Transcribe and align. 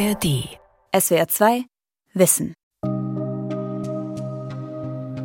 ARD. 0.00 0.48
SWR 0.98 1.28
2 1.28 1.64
Wissen. 2.14 2.54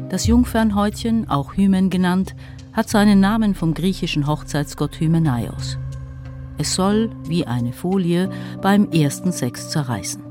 Das 0.10 0.28
Jungfernhäutchen, 0.28 1.30
auch 1.30 1.56
Hymen 1.56 1.90
genannt, 1.90 2.36
hat 2.74 2.90
seinen 2.90 3.22
Namen 3.22 3.56
vom 3.56 3.74
griechischen 3.74 4.28
Hochzeitsgott 4.28 5.00
Hymenaios. 5.00 5.78
Es 6.58 6.76
soll, 6.76 7.10
wie 7.24 7.48
eine 7.48 7.72
Folie, 7.72 8.30
beim 8.62 8.92
ersten 8.92 9.32
Sex 9.32 9.70
zerreißen. 9.70 10.22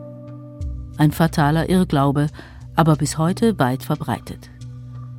Ein 0.99 1.13
fataler 1.13 1.71
Irrglaube, 1.71 2.27
aber 2.77 2.97
bis 2.97 3.17
heute 3.17 3.59
weit 3.59 3.83
verbreitet. 3.83 4.51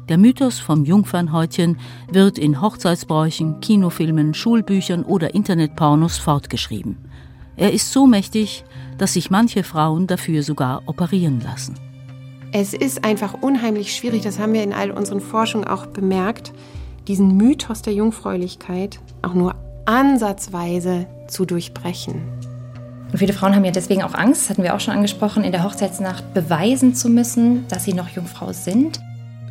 Der 0.08 0.20
Mythos 0.20 0.60
vom 0.60 0.86
Jungfernhäutchen 0.86 1.80
wird 2.12 2.38
in 2.38 2.62
Hochzeitsbräuchen, 2.62 3.60
Kinofilmen, 3.60 4.36
Schulbüchern 4.36 5.04
oder 5.04 5.34
Internetpornos 5.34 6.20
fortgeschrieben. 6.20 6.98
Er 7.58 7.72
ist 7.72 7.92
so 7.92 8.06
mächtig, 8.06 8.66
dass 8.98 9.14
sich 9.14 9.30
manche 9.30 9.64
Frauen 9.64 10.08
dafür 10.08 10.44
sogar 10.44 10.84
operieren 10.86 11.42
lassen. 11.42 11.76
Es 12.52 12.74
ist 12.74 13.04
einfach 13.04 13.34
unheimlich 13.42 13.96
schwierig, 13.96 14.22
das 14.22 14.40
haben 14.40 14.54
wir 14.54 14.64
in 14.64 14.74
all 14.74 14.92
unseren 14.92 15.20
Forschungen 15.20 15.68
auch 15.68 15.88
bemerkt, 15.88 16.54
diesen 17.08 17.36
Mythos 17.38 17.82
der 17.82 17.94
Jungfräulichkeit 17.94 19.00
auch 19.22 19.34
nur 19.34 19.56
ansatzweise 19.86 21.08
zu 21.28 21.46
durchbrechen. 21.46 22.22
Und 23.12 23.20
viele 23.20 23.34
Frauen 23.34 23.56
haben 23.56 23.66
ja 23.66 23.72
deswegen 23.72 24.04
auch 24.04 24.14
Angst, 24.14 24.44
das 24.44 24.50
hatten 24.52 24.64
wir 24.64 24.76
auch 24.76 24.80
schon 24.80 24.94
angesprochen, 24.94 25.44
in 25.44 25.52
der 25.52 25.64
Hochzeitsnacht 25.64 26.34
beweisen 26.34 26.96
zu 26.96 27.10
müssen, 27.10 27.68
dass 27.68 27.84
sie 27.84 27.94
noch 27.94 28.10
Jungfrau 28.10 28.52
sind. 28.52 29.00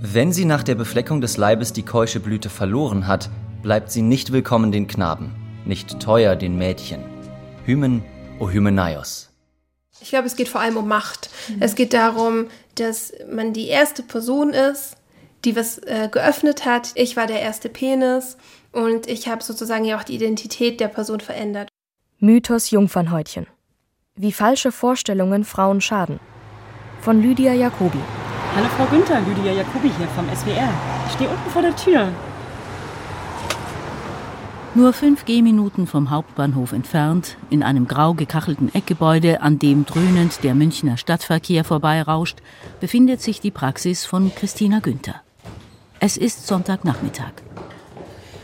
Wenn 0.00 0.32
sie 0.32 0.44
nach 0.44 0.62
der 0.62 0.74
Befleckung 0.74 1.20
des 1.20 1.36
Leibes 1.36 1.72
die 1.72 1.82
keusche 1.82 2.20
Blüte 2.20 2.50
verloren 2.50 3.06
hat, 3.06 3.30
bleibt 3.62 3.90
sie 3.90 4.02
nicht 4.02 4.32
willkommen 4.32 4.72
den 4.72 4.86
Knaben, 4.86 5.30
nicht 5.64 6.00
teuer 6.00 6.36
den 6.36 6.58
Mädchen. 6.58 7.00
Hymen, 7.64 8.02
o 8.38 8.50
Hymenaios. 8.50 9.33
Ich 10.00 10.08
glaube, 10.08 10.26
es 10.26 10.36
geht 10.36 10.48
vor 10.48 10.60
allem 10.60 10.76
um 10.76 10.88
Macht. 10.88 11.30
Mhm. 11.48 11.56
Es 11.60 11.74
geht 11.74 11.94
darum, 11.94 12.48
dass 12.74 13.12
man 13.30 13.52
die 13.52 13.68
erste 13.68 14.02
Person 14.02 14.50
ist, 14.50 14.96
die 15.44 15.56
was 15.56 15.78
äh, 15.78 16.08
geöffnet 16.10 16.64
hat. 16.64 16.92
Ich 16.94 17.16
war 17.16 17.26
der 17.26 17.40
erste 17.40 17.68
Penis 17.68 18.36
und 18.72 19.06
ich 19.06 19.28
habe 19.28 19.42
sozusagen 19.42 19.84
ja 19.84 19.98
auch 19.98 20.02
die 20.04 20.14
Identität 20.14 20.80
der 20.80 20.88
Person 20.88 21.20
verändert. 21.20 21.68
Mythos 22.18 22.70
Jungfernhäutchen. 22.70 23.46
Wie 24.16 24.32
falsche 24.32 24.72
Vorstellungen 24.72 25.44
Frauen 25.44 25.80
schaden. 25.80 26.20
Von 27.00 27.20
Lydia 27.20 27.52
Jacobi. 27.52 27.98
Hallo 28.56 28.68
Frau 28.76 28.86
Günther, 28.86 29.20
Lydia 29.20 29.52
Jacobi 29.52 29.90
hier 29.98 30.08
vom 30.08 30.26
SWR. 30.34 30.72
Ich 31.06 31.12
stehe 31.14 31.28
unten 31.28 31.50
vor 31.50 31.62
der 31.62 31.74
Tür. 31.76 32.08
Nur 34.76 34.92
fünf 34.92 35.24
Gehminuten 35.24 35.86
vom 35.86 36.10
Hauptbahnhof 36.10 36.72
entfernt, 36.72 37.36
in 37.48 37.62
einem 37.62 37.86
grau 37.86 38.12
gekachelten 38.12 38.74
Eckgebäude, 38.74 39.40
an 39.40 39.60
dem 39.60 39.86
dröhnend 39.86 40.42
der 40.42 40.56
Münchner 40.56 40.96
Stadtverkehr 40.96 41.62
vorbeirauscht, 41.62 42.38
befindet 42.80 43.20
sich 43.20 43.40
die 43.40 43.52
Praxis 43.52 44.04
von 44.04 44.34
Christina 44.34 44.80
Günther. 44.80 45.22
Es 46.00 46.16
ist 46.16 46.48
Sonntagnachmittag. 46.48 47.30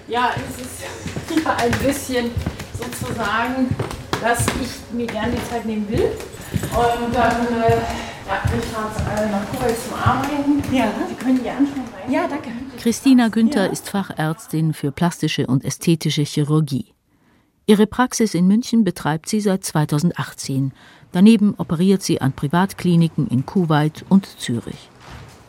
Ja, 0.06 0.31
es 0.37 0.64
ist 0.64 1.45
ja 1.45 1.56
ein 1.56 1.72
bisschen 1.84 2.31
sozusagen, 2.78 3.75
dass 4.22 4.47
ich 4.62 4.97
mir 4.97 5.09
gerne 5.09 5.33
die 5.33 5.50
Zeit 5.50 5.67
nehmen 5.67 5.89
will. 5.89 6.12
Und 6.53 7.12
dann 7.12 7.47
äh, 7.61 7.77
ja, 8.28 8.41
ich 8.56 8.65
fahre 8.67 9.20
äh, 9.20 9.31
nach 9.33 9.44
Kuwait 9.50 9.77
zum 9.83 9.98
Arbeiten. 9.98 10.62
Ja, 10.72 10.92
Sie 11.09 11.15
können 11.17 11.42
die 11.42 11.50
anschauen. 11.50 11.84
Ja, 12.09 12.28
danke. 12.28 12.50
Christina 12.81 13.28
Günther 13.28 13.67
ja. 13.67 13.73
ist 13.73 13.91
Fachärztin 13.91 14.73
für 14.73 14.91
plastische 14.91 15.47
und 15.47 15.67
ästhetische 15.67 16.23
Chirurgie. 16.23 16.95
Ihre 17.67 17.87
Praxis 17.87 18.33
in 18.33 18.47
München 18.47 18.84
betreibt 18.84 19.28
sie 19.28 19.42
seit 19.42 19.64
2018. 19.64 20.72
Daneben 21.12 21.55
operiert 21.59 22.03
sie 22.03 22.22
an 22.22 22.33
Privatkliniken 22.33 23.28
in 23.28 23.45
Kuwait 23.45 24.06
und 24.09 24.27
Zürich. 24.41 24.89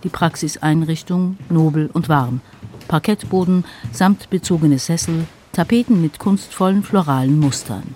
Die 0.04 0.10
Praxiseinrichtung 0.10 1.38
nobel 1.48 1.90
und 1.94 2.10
warm. 2.10 2.42
Parkettboden, 2.90 3.64
samtbezogene 3.94 4.78
Sessel, 4.78 5.26
Tapeten 5.54 6.02
mit 6.02 6.20
kunstvollen 6.20 6.84
floralen 6.84 7.40
Mustern. 7.40 7.96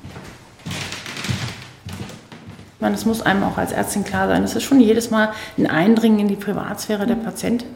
Es 2.80 3.06
muss 3.06 3.22
einem 3.22 3.44
auch 3.44 3.58
als 3.58 3.74
Ärztin 3.74 4.06
klar 4.06 4.30
sein, 4.30 4.44
es 4.44 4.56
ist 4.56 4.64
schon 4.64 4.80
jedes 4.80 5.12
Mal 5.12 5.34
ein 5.58 5.68
Eindringen 5.68 6.20
in 6.20 6.28
die 6.30 6.38
Privatsphäre 6.38 7.06
der 7.06 7.16
Patientin. 7.16 7.68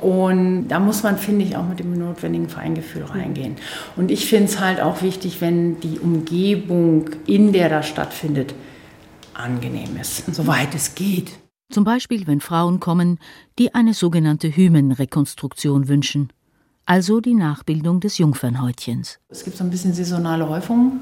Und 0.00 0.68
da 0.68 0.78
muss 0.78 1.02
man, 1.02 1.18
finde 1.18 1.44
ich, 1.44 1.56
auch 1.56 1.66
mit 1.66 1.80
dem 1.80 1.98
notwendigen 1.98 2.48
Feingefühl 2.48 3.04
reingehen. 3.04 3.56
Und 3.96 4.10
ich 4.10 4.26
finde 4.26 4.44
es 4.44 4.60
halt 4.60 4.80
auch 4.80 5.02
wichtig, 5.02 5.40
wenn 5.40 5.80
die 5.80 5.98
Umgebung, 5.98 7.10
in 7.26 7.52
der 7.52 7.68
das 7.68 7.88
stattfindet, 7.88 8.54
angenehm 9.34 9.96
ist, 10.00 10.34
soweit 10.34 10.74
es 10.74 10.94
geht. 10.94 11.32
Zum 11.70 11.84
Beispiel, 11.84 12.26
wenn 12.26 12.40
Frauen 12.40 12.80
kommen, 12.80 13.18
die 13.58 13.74
eine 13.74 13.92
sogenannte 13.92 14.48
Hymenrekonstruktion 14.48 15.88
wünschen, 15.88 16.32
also 16.86 17.20
die 17.20 17.34
Nachbildung 17.34 18.00
des 18.00 18.16
Jungfernhäutchens. 18.18 19.18
Es 19.28 19.44
gibt 19.44 19.56
so 19.58 19.64
ein 19.64 19.70
bisschen 19.70 19.92
saisonale 19.92 20.48
Häufungen. 20.48 21.00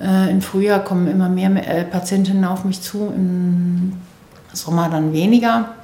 Äh, 0.00 0.30
Im 0.30 0.40
Frühjahr 0.40 0.80
kommen 0.80 1.06
immer 1.06 1.28
mehr 1.28 1.50
äh, 1.68 1.84
Patientinnen 1.84 2.44
auf 2.44 2.64
mich 2.64 2.80
zu, 2.80 3.12
im 3.14 3.92
Sommer 4.52 4.88
dann 4.88 5.12
weniger. 5.12 5.74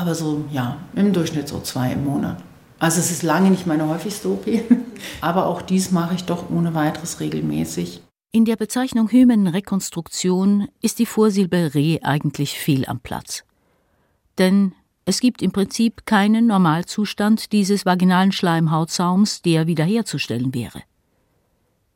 Aber 0.00 0.14
so, 0.14 0.44
ja, 0.50 0.78
im 0.94 1.12
Durchschnitt 1.12 1.46
so 1.46 1.60
zwei 1.60 1.92
im 1.92 2.06
Monat. 2.06 2.42
Also 2.78 3.00
es 3.00 3.10
ist 3.10 3.22
lange 3.22 3.50
nicht 3.50 3.66
meine 3.66 3.86
häufigste 3.86 4.30
OP, 4.30 4.46
aber 5.20 5.44
auch 5.44 5.60
dies 5.60 5.90
mache 5.90 6.14
ich 6.14 6.24
doch 6.24 6.48
ohne 6.48 6.72
weiteres 6.72 7.20
regelmäßig. 7.20 8.00
In 8.32 8.46
der 8.46 8.56
Bezeichnung 8.56 9.10
Hymenrekonstruktion 9.10 10.68
ist 10.80 11.00
die 11.00 11.04
Vorsilbe 11.04 11.74
Re 11.74 11.98
eigentlich 12.02 12.58
fehl 12.58 12.86
am 12.86 13.00
Platz. 13.00 13.44
Denn 14.38 14.72
es 15.04 15.20
gibt 15.20 15.42
im 15.42 15.52
Prinzip 15.52 16.06
keinen 16.06 16.46
Normalzustand 16.46 17.52
dieses 17.52 17.84
vaginalen 17.84 18.32
Schleimhautsaums, 18.32 19.42
der 19.42 19.66
wiederherzustellen 19.66 20.54
wäre. 20.54 20.80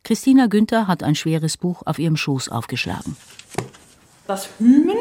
Christina 0.02 0.48
Günther 0.48 0.88
hat 0.88 1.02
ein 1.02 1.14
schweres 1.14 1.56
Buch 1.56 1.80
auf 1.86 1.98
ihrem 1.98 2.18
Schoß 2.18 2.50
aufgeschlagen. 2.50 3.16
Das 4.26 4.50
Hymen 4.58 4.98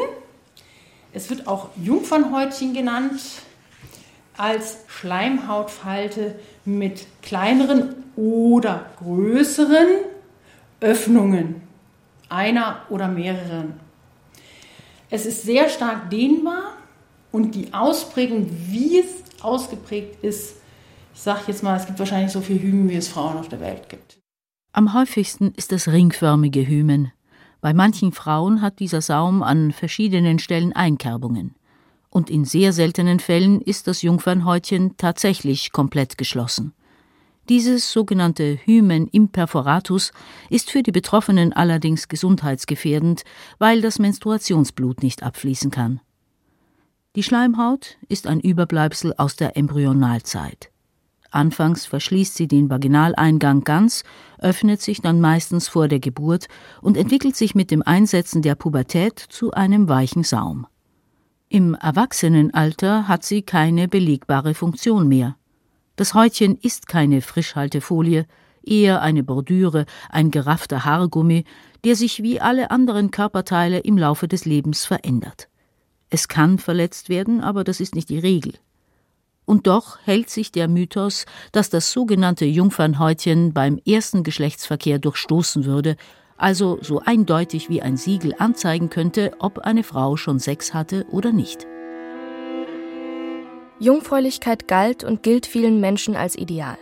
es 1.14 1.30
wird 1.30 1.46
auch 1.46 1.70
Jungfernhäutchen 1.76 2.74
genannt, 2.74 3.20
als 4.36 4.78
Schleimhautfalte 4.88 6.34
mit 6.64 7.06
kleineren 7.22 7.94
oder 8.16 8.86
größeren 8.98 9.86
Öffnungen, 10.80 11.62
einer 12.28 12.82
oder 12.90 13.06
mehreren. 13.06 13.74
Es 15.08 15.24
ist 15.24 15.44
sehr 15.44 15.68
stark 15.68 16.10
dehnbar 16.10 16.78
und 17.30 17.54
die 17.54 17.72
Ausprägung, 17.72 18.50
wie 18.68 18.98
es 18.98 19.42
ausgeprägt 19.42 20.22
ist, 20.24 20.56
ich 21.14 21.20
sage 21.20 21.42
jetzt 21.46 21.62
mal, 21.62 21.76
es 21.76 21.86
gibt 21.86 22.00
wahrscheinlich 22.00 22.32
so 22.32 22.40
viele 22.40 22.60
Hymen, 22.60 22.90
wie 22.90 22.96
es 22.96 23.06
Frauen 23.06 23.36
auf 23.36 23.48
der 23.48 23.60
Welt 23.60 23.88
gibt. 23.88 24.18
Am 24.72 24.92
häufigsten 24.94 25.52
ist 25.56 25.70
das 25.70 25.86
ringförmige 25.86 26.66
Hymen, 26.66 27.12
bei 27.64 27.72
manchen 27.72 28.12
Frauen 28.12 28.60
hat 28.60 28.78
dieser 28.78 29.00
Saum 29.00 29.42
an 29.42 29.72
verschiedenen 29.72 30.38
Stellen 30.38 30.74
Einkerbungen. 30.74 31.54
Und 32.10 32.28
in 32.28 32.44
sehr 32.44 32.74
seltenen 32.74 33.20
Fällen 33.20 33.62
ist 33.62 33.86
das 33.86 34.02
Jungfernhäutchen 34.02 34.98
tatsächlich 34.98 35.72
komplett 35.72 36.18
geschlossen. 36.18 36.74
Dieses 37.48 37.90
sogenannte 37.90 38.58
Hymen 38.66 39.08
imperforatus 39.08 40.12
ist 40.50 40.70
für 40.70 40.82
die 40.82 40.92
Betroffenen 40.92 41.54
allerdings 41.54 42.08
gesundheitsgefährdend, 42.08 43.24
weil 43.58 43.80
das 43.80 43.98
Menstruationsblut 43.98 45.02
nicht 45.02 45.22
abfließen 45.22 45.70
kann. 45.70 46.02
Die 47.16 47.22
Schleimhaut 47.22 47.96
ist 48.10 48.26
ein 48.26 48.40
Überbleibsel 48.40 49.14
aus 49.16 49.36
der 49.36 49.56
Embryonalzeit. 49.56 50.70
Anfangs 51.34 51.84
verschließt 51.84 52.36
sie 52.36 52.46
den 52.46 52.70
Vaginaleingang 52.70 53.64
ganz, 53.64 54.04
öffnet 54.38 54.80
sich 54.80 55.00
dann 55.00 55.20
meistens 55.20 55.66
vor 55.66 55.88
der 55.88 55.98
Geburt 55.98 56.46
und 56.80 56.96
entwickelt 56.96 57.34
sich 57.34 57.56
mit 57.56 57.72
dem 57.72 57.82
Einsetzen 57.82 58.40
der 58.40 58.54
Pubertät 58.54 59.18
zu 59.18 59.50
einem 59.50 59.88
weichen 59.88 60.22
Saum. 60.22 60.66
Im 61.48 61.74
Erwachsenenalter 61.74 63.08
hat 63.08 63.24
sie 63.24 63.42
keine 63.42 63.88
belegbare 63.88 64.54
Funktion 64.54 65.08
mehr. 65.08 65.36
Das 65.96 66.14
Häutchen 66.14 66.56
ist 66.56 66.86
keine 66.86 67.20
Frischhaltefolie, 67.20 68.26
eher 68.62 69.02
eine 69.02 69.24
Bordüre, 69.24 69.86
ein 70.10 70.30
geraffter 70.30 70.84
Haargummi, 70.84 71.44
der 71.84 71.96
sich 71.96 72.22
wie 72.22 72.40
alle 72.40 72.70
anderen 72.70 73.10
Körperteile 73.10 73.80
im 73.80 73.98
Laufe 73.98 74.28
des 74.28 74.44
Lebens 74.44 74.84
verändert. 74.84 75.48
Es 76.10 76.28
kann 76.28 76.58
verletzt 76.58 77.08
werden, 77.08 77.40
aber 77.40 77.64
das 77.64 77.80
ist 77.80 77.96
nicht 77.96 78.08
die 78.08 78.20
Regel. 78.20 78.54
Und 79.46 79.66
doch 79.66 79.98
hält 80.04 80.30
sich 80.30 80.52
der 80.52 80.68
Mythos, 80.68 81.26
dass 81.52 81.68
das 81.68 81.92
sogenannte 81.92 82.46
Jungfernhäutchen 82.46 83.52
beim 83.52 83.78
ersten 83.86 84.22
Geschlechtsverkehr 84.22 84.98
durchstoßen 84.98 85.64
würde, 85.64 85.96
also 86.36 86.78
so 86.80 87.00
eindeutig 87.00 87.68
wie 87.68 87.82
ein 87.82 87.96
Siegel 87.96 88.34
anzeigen 88.38 88.90
könnte, 88.90 89.32
ob 89.38 89.58
eine 89.58 89.84
Frau 89.84 90.16
schon 90.16 90.38
Sex 90.38 90.74
hatte 90.74 91.06
oder 91.10 91.32
nicht. 91.32 91.66
Jungfräulichkeit 93.78 94.66
galt 94.66 95.04
und 95.04 95.22
gilt 95.22 95.46
vielen 95.46 95.80
Menschen 95.80 96.16
als 96.16 96.36
Ideal. 96.36 96.78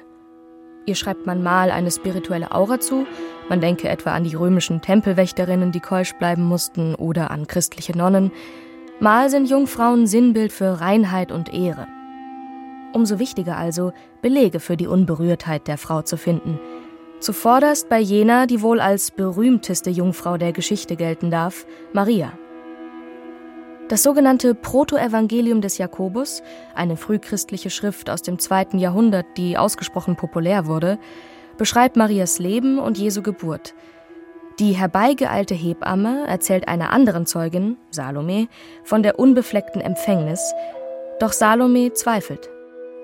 Ihr 0.84 0.94
schreibt 0.94 1.26
man 1.26 1.42
mal 1.42 1.70
eine 1.70 1.90
spirituelle 1.90 2.52
Aura 2.52 2.80
zu, 2.80 3.06
man 3.48 3.60
denke 3.60 3.88
etwa 3.88 4.12
an 4.12 4.24
die 4.24 4.34
römischen 4.34 4.82
Tempelwächterinnen, 4.82 5.72
die 5.72 5.80
keusch 5.80 6.12
bleiben 6.14 6.44
mussten, 6.44 6.94
oder 6.94 7.30
an 7.30 7.46
christliche 7.46 7.96
Nonnen. 7.96 8.32
Mal 9.00 9.30
sind 9.30 9.48
Jungfrauen 9.48 10.06
Sinnbild 10.06 10.52
für 10.52 10.80
Reinheit 10.80 11.32
und 11.32 11.52
Ehre. 11.52 11.86
Umso 12.92 13.18
wichtiger 13.18 13.56
also, 13.56 13.92
Belege 14.20 14.60
für 14.60 14.76
die 14.76 14.86
Unberührtheit 14.86 15.66
der 15.66 15.78
Frau 15.78 16.02
zu 16.02 16.16
finden. 16.16 16.58
Zuvorderst 17.20 17.88
bei 17.88 18.00
jener, 18.00 18.46
die 18.46 18.62
wohl 18.62 18.80
als 18.80 19.12
berühmteste 19.12 19.90
Jungfrau 19.90 20.36
der 20.36 20.52
Geschichte 20.52 20.96
gelten 20.96 21.30
darf, 21.30 21.66
Maria. 21.92 22.32
Das 23.88 24.02
sogenannte 24.02 24.54
Protoevangelium 24.54 25.60
des 25.60 25.78
Jakobus, 25.78 26.42
eine 26.74 26.96
frühchristliche 26.96 27.70
Schrift 27.70 28.10
aus 28.10 28.22
dem 28.22 28.38
zweiten 28.38 28.78
Jahrhundert, 28.78 29.26
die 29.36 29.58
ausgesprochen 29.58 30.16
populär 30.16 30.66
wurde, 30.66 30.98
beschreibt 31.58 31.96
Marias 31.96 32.38
Leben 32.38 32.78
und 32.78 32.98
Jesu 32.98 33.22
Geburt. 33.22 33.74
Die 34.58 34.72
herbeigeeilte 34.72 35.54
Hebamme 35.54 36.26
erzählt 36.26 36.68
einer 36.68 36.90
anderen 36.90 37.26
Zeugin, 37.26 37.76
Salome, 37.90 38.48
von 38.84 39.02
der 39.02 39.18
unbefleckten 39.18 39.80
Empfängnis, 39.80 40.52
doch 41.20 41.32
Salome 41.32 41.92
zweifelt. 41.92 42.51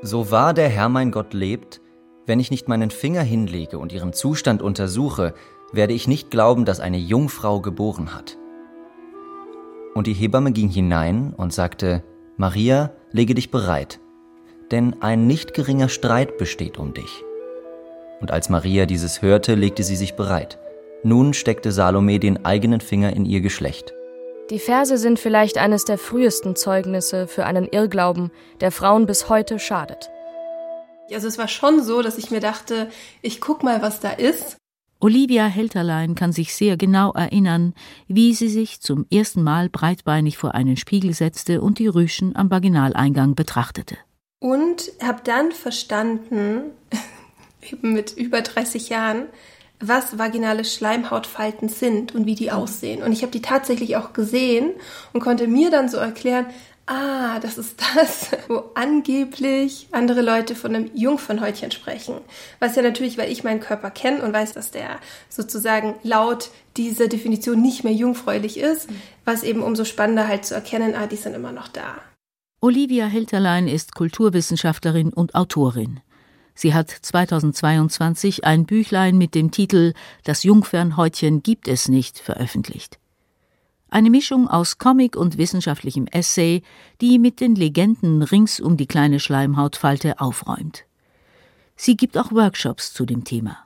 So 0.01 0.31
wahr 0.31 0.55
der 0.55 0.69
Herr 0.69 0.89
mein 0.89 1.11
Gott 1.11 1.35
lebt, 1.35 1.81
wenn 2.25 2.39
ich 2.39 2.51
nicht 2.51 2.69
meinen 2.69 2.91
Finger 2.91 3.23
hinlege 3.23 3.79
und 3.79 3.93
ihren 3.93 4.13
Zustand 4.13 4.63
untersuche, 4.63 5.35
werde 5.73 5.93
ich 5.93 6.07
nicht 6.07 6.31
glauben, 6.31 6.65
dass 6.65 6.79
eine 6.79 6.99
Jungfrau 6.99 7.61
geboren 7.61 8.15
hat. 8.15 8.39
Und 9.95 10.07
die 10.07 10.13
Hebamme 10.13 10.53
ging 10.53 10.69
hinein 10.69 11.35
und 11.37 11.53
sagte, 11.53 12.05
Maria, 12.37 12.93
lege 13.11 13.35
dich 13.35 13.51
bereit, 13.51 13.99
denn 14.71 15.03
ein 15.03 15.27
nicht 15.27 15.53
geringer 15.53 15.89
Streit 15.89 16.39
besteht 16.39 16.79
um 16.79 16.95
dich. 16.95 17.25
Und 18.21 18.31
als 18.31 18.51
Maria 18.51 18.87
dieses 18.87 19.21
hörte, 19.21 19.55
legte 19.57 19.83
sie 19.83 19.97
sich 19.97 20.15
bereit. 20.15 20.59
Nun 21.03 21.35
steckte 21.35 21.73
Salome 21.73 22.21
den 22.21 22.45
eigenen 22.45 22.81
Finger 22.81 23.13
in 23.15 23.25
ihr 23.25 23.41
Geschlecht. 23.41 23.95
Die 24.51 24.59
Verse 24.59 24.97
sind 24.97 25.19
vielleicht 25.19 25.59
eines 25.59 25.85
der 25.85 25.99
frühesten 25.99 26.57
Zeugnisse 26.57 27.29
für 27.29 27.45
einen 27.45 27.67
Irrglauben, 27.67 28.31
der 28.63 28.73
Frauen 28.73 29.05
bis 29.05 29.29
heute 29.29 29.59
schadet. 29.59 30.09
Also 31.13 31.29
es 31.29 31.37
war 31.37 31.49
schon 31.49 31.83
so, 31.83 32.01
dass 32.01 32.17
ich 32.17 32.31
mir 32.31 32.41
dachte, 32.41 32.89
ich 33.21 33.43
guck 33.43 33.63
mal, 33.63 33.83
was 33.83 34.01
da 34.01 34.11
ist. 34.11 34.57
Olivia 35.01 35.45
Helterlein 35.45 36.15
kann 36.15 36.33
sich 36.33 36.55
sehr 36.55 36.79
genau 36.79 37.13
erinnern, 37.13 37.75
wie 38.09 38.33
sie 38.35 38.49
sich 38.49 38.81
zum 38.81 39.07
ersten 39.13 39.43
Mal 39.43 39.69
breitbeinig 39.69 40.39
vor 40.39 40.55
einen 40.55 40.79
Spiegel 40.79 41.13
setzte 41.13 41.61
und 41.61 41.79
die 41.79 41.87
Rüschen 41.87 42.35
am 42.35 42.51
Vaginaleingang 42.51 43.35
betrachtete. 43.35 43.99
Und 44.41 44.91
habe 45.03 45.21
dann 45.25 45.53
verstanden, 45.53 46.71
eben 47.71 47.93
mit 47.93 48.13
über 48.13 48.41
30 48.41 48.89
Jahren, 48.89 49.27
was 49.81 50.19
vaginale 50.19 50.65
Schleimhautfalten 50.65 51.69
sind 51.69 52.15
und 52.15 52.27
wie 52.27 52.35
die 52.35 52.51
aussehen. 52.51 53.03
Und 53.03 53.13
ich 53.13 53.23
habe 53.23 53.33
die 53.33 53.43
tatsächlich 53.43 53.97
auch 53.97 54.13
gesehen 54.13 54.73
und 55.13 55.21
konnte 55.21 55.47
mir 55.47 55.71
dann 55.71 55.89
so 55.89 55.99
erklären, 55.99 56.47
ah, 56.87 57.39
das 57.41 57.59
ist 57.59 57.81
das, 57.95 58.31
wo 58.49 58.65
angeblich 58.75 59.89
andere 59.93 60.23
Leute 60.23 60.55
von 60.55 60.75
einem 60.75 60.91
Jungfernhäutchen 60.95 61.71
sprechen. 61.71 62.17
Was 62.59 62.77
ja 62.77 62.83
natürlich, 62.83 63.19
weil 63.19 63.31
ich 63.31 63.45
meinen 63.45 63.61
Körper 63.61 63.91
kenne 63.91 64.23
und 64.23 64.33
weiß, 64.33 64.55
dass 64.55 64.71
der 64.71 64.99
sozusagen 65.29 65.95
laut 66.03 66.51
dieser 66.77 67.09
Definition 67.09 67.61
nicht 67.61 67.85
mehr 67.85 67.93
jungfräulich 67.93 68.59
ist, 68.59 68.89
was 69.25 69.43
eben 69.43 69.63
umso 69.63 69.85
spannender 69.85 70.27
halt 70.27 70.45
zu 70.45 70.55
erkennen, 70.55 70.95
ah, 70.97 71.07
die 71.07 71.17
sind 71.17 71.35
immer 71.35 71.53
noch 71.53 71.69
da. 71.69 71.97
Olivia 72.61 73.07
Helterlein 73.07 73.69
ist 73.69 73.95
Kulturwissenschaftlerin 73.95 75.13
und 75.13 75.37
Autorin. 75.37 76.01
Sie 76.61 76.75
hat 76.75 76.91
2022 76.91 78.45
ein 78.45 78.67
Büchlein 78.67 79.17
mit 79.17 79.37
dem 79.37 79.53
Titel 79.53 79.93
Das 80.25 80.43
Jungfernhäutchen 80.43 81.45
gibt 81.45 81.69
es 81.69 81.87
nicht 81.87 82.19
veröffentlicht. 82.19 82.99
Eine 83.91 84.11
Mischung 84.11 84.49
aus 84.49 84.77
Comic 84.77 85.15
und 85.15 85.39
wissenschaftlichem 85.39 86.09
Essay, 86.09 86.65
die 87.01 87.21
mit 87.21 87.39
den 87.39 87.55
Legenden 87.55 88.23
rings 88.23 88.59
um 88.59 88.77
die 88.77 88.89
kleine 88.89 89.21
Schleimhautfalte 89.21 90.19
aufräumt. 90.19 90.85
Sie 91.77 91.97
gibt 91.97 92.19
auch 92.19 92.33
Workshops 92.33 92.93
zu 92.93 93.07
dem 93.07 93.23
Thema. 93.23 93.59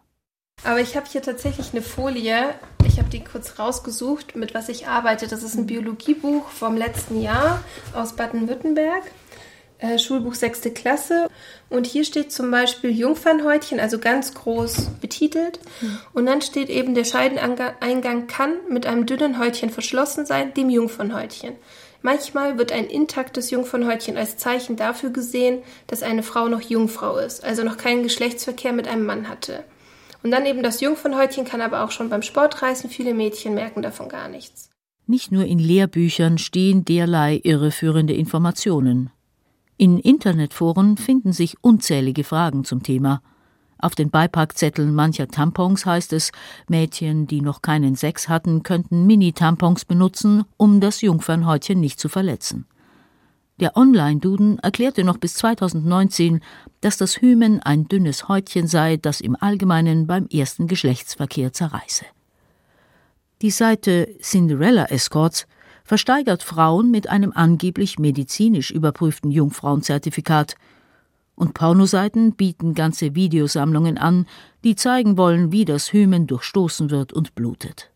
Aber 0.62 0.80
ich 0.80 0.94
habe 0.94 1.06
hier 1.10 1.22
tatsächlich 1.22 1.72
eine 1.72 1.80
Folie. 1.80 2.54
Ich 2.86 2.98
habe 2.98 3.08
die 3.08 3.24
kurz 3.24 3.58
rausgesucht, 3.58 4.36
mit 4.36 4.52
was 4.52 4.68
ich 4.68 4.86
arbeite. 4.86 5.28
Das 5.28 5.42
ist 5.42 5.54
ein 5.54 5.64
Biologiebuch 5.64 6.46
vom 6.50 6.76
letzten 6.76 7.22
Jahr 7.22 7.64
aus 7.94 8.14
Baden-Württemberg. 8.16 9.04
Äh, 9.82 9.98
Schulbuch 9.98 10.34
6. 10.34 10.72
Klasse. 10.74 11.28
Und 11.68 11.86
hier 11.88 12.04
steht 12.04 12.30
zum 12.30 12.50
Beispiel 12.52 12.90
Jungfernhäutchen, 12.90 13.80
also 13.80 13.98
ganz 13.98 14.32
groß 14.32 14.90
betitelt. 15.00 15.58
Mhm. 15.80 15.98
Und 16.12 16.26
dann 16.26 16.40
steht 16.40 16.70
eben, 16.70 16.94
der 16.94 17.04
Scheideneingang 17.04 18.28
kann 18.28 18.54
mit 18.68 18.86
einem 18.86 19.06
dünnen 19.06 19.40
Häutchen 19.40 19.70
verschlossen 19.70 20.24
sein, 20.24 20.54
dem 20.54 20.70
Jungfernhäutchen. 20.70 21.54
Manchmal 22.00 22.58
wird 22.58 22.70
ein 22.70 22.86
intaktes 22.86 23.50
Jungfernhäutchen 23.50 24.16
als 24.16 24.36
Zeichen 24.36 24.76
dafür 24.76 25.10
gesehen, 25.10 25.62
dass 25.88 26.04
eine 26.04 26.22
Frau 26.22 26.46
noch 26.46 26.60
Jungfrau 26.60 27.16
ist, 27.16 27.44
also 27.44 27.64
noch 27.64 27.76
keinen 27.76 28.04
Geschlechtsverkehr 28.04 28.72
mit 28.72 28.86
einem 28.86 29.04
Mann 29.04 29.28
hatte. 29.28 29.64
Und 30.22 30.30
dann 30.30 30.46
eben 30.46 30.62
das 30.62 30.80
Jungfernhäutchen 30.80 31.44
kann 31.44 31.60
aber 31.60 31.84
auch 31.84 31.90
schon 31.90 32.08
beim 32.08 32.22
Sport 32.22 32.62
reißen, 32.62 32.88
viele 32.88 33.14
Mädchen 33.14 33.54
merken 33.54 33.82
davon 33.82 34.08
gar 34.08 34.28
nichts. 34.28 34.70
Nicht 35.06 35.32
nur 35.32 35.44
in 35.44 35.58
Lehrbüchern 35.58 36.38
stehen 36.38 36.84
derlei 36.84 37.40
irreführende 37.42 38.14
Informationen. 38.14 39.10
In 39.82 39.98
Internetforen 39.98 40.96
finden 40.96 41.32
sich 41.32 41.56
unzählige 41.60 42.22
Fragen 42.22 42.64
zum 42.64 42.84
Thema. 42.84 43.20
Auf 43.78 43.96
den 43.96 44.10
Beipackzetteln 44.10 44.94
mancher 44.94 45.26
Tampons 45.26 45.84
heißt 45.84 46.12
es, 46.12 46.30
Mädchen, 46.68 47.26
die 47.26 47.40
noch 47.40 47.62
keinen 47.62 47.96
Sex 47.96 48.28
hatten, 48.28 48.62
könnten 48.62 49.08
Mini-Tampons 49.08 49.84
benutzen, 49.84 50.44
um 50.56 50.80
das 50.80 51.00
Jungfernhäutchen 51.00 51.80
nicht 51.80 51.98
zu 51.98 52.08
verletzen. 52.08 52.66
Der 53.58 53.76
Online-Duden 53.76 54.60
erklärte 54.60 55.02
noch 55.02 55.16
bis 55.16 55.34
2019, 55.34 56.42
dass 56.80 56.96
das 56.96 57.20
Hymen 57.20 57.58
ein 57.58 57.88
dünnes 57.88 58.28
Häutchen 58.28 58.68
sei, 58.68 58.98
das 58.98 59.20
im 59.20 59.34
Allgemeinen 59.34 60.06
beim 60.06 60.28
ersten 60.28 60.68
Geschlechtsverkehr 60.68 61.52
zerreiße. 61.52 62.04
Die 63.40 63.50
Seite 63.50 64.16
Cinderella 64.20 64.84
Escorts 64.84 65.48
versteigert 65.92 66.42
Frauen 66.42 66.90
mit 66.90 67.10
einem 67.10 67.32
angeblich 67.34 67.98
medizinisch 67.98 68.70
überprüften 68.70 69.30
Jungfrauenzertifikat. 69.30 70.54
Und 71.34 71.52
Pornoseiten 71.52 72.32
bieten 72.32 72.72
ganze 72.72 73.14
Videosammlungen 73.14 73.98
an, 73.98 74.24
die 74.64 74.74
zeigen 74.74 75.18
wollen, 75.18 75.52
wie 75.52 75.66
das 75.66 75.92
Hymen 75.92 76.26
durchstoßen 76.26 76.88
wird 76.88 77.12
und 77.12 77.34
blutet. 77.34 77.90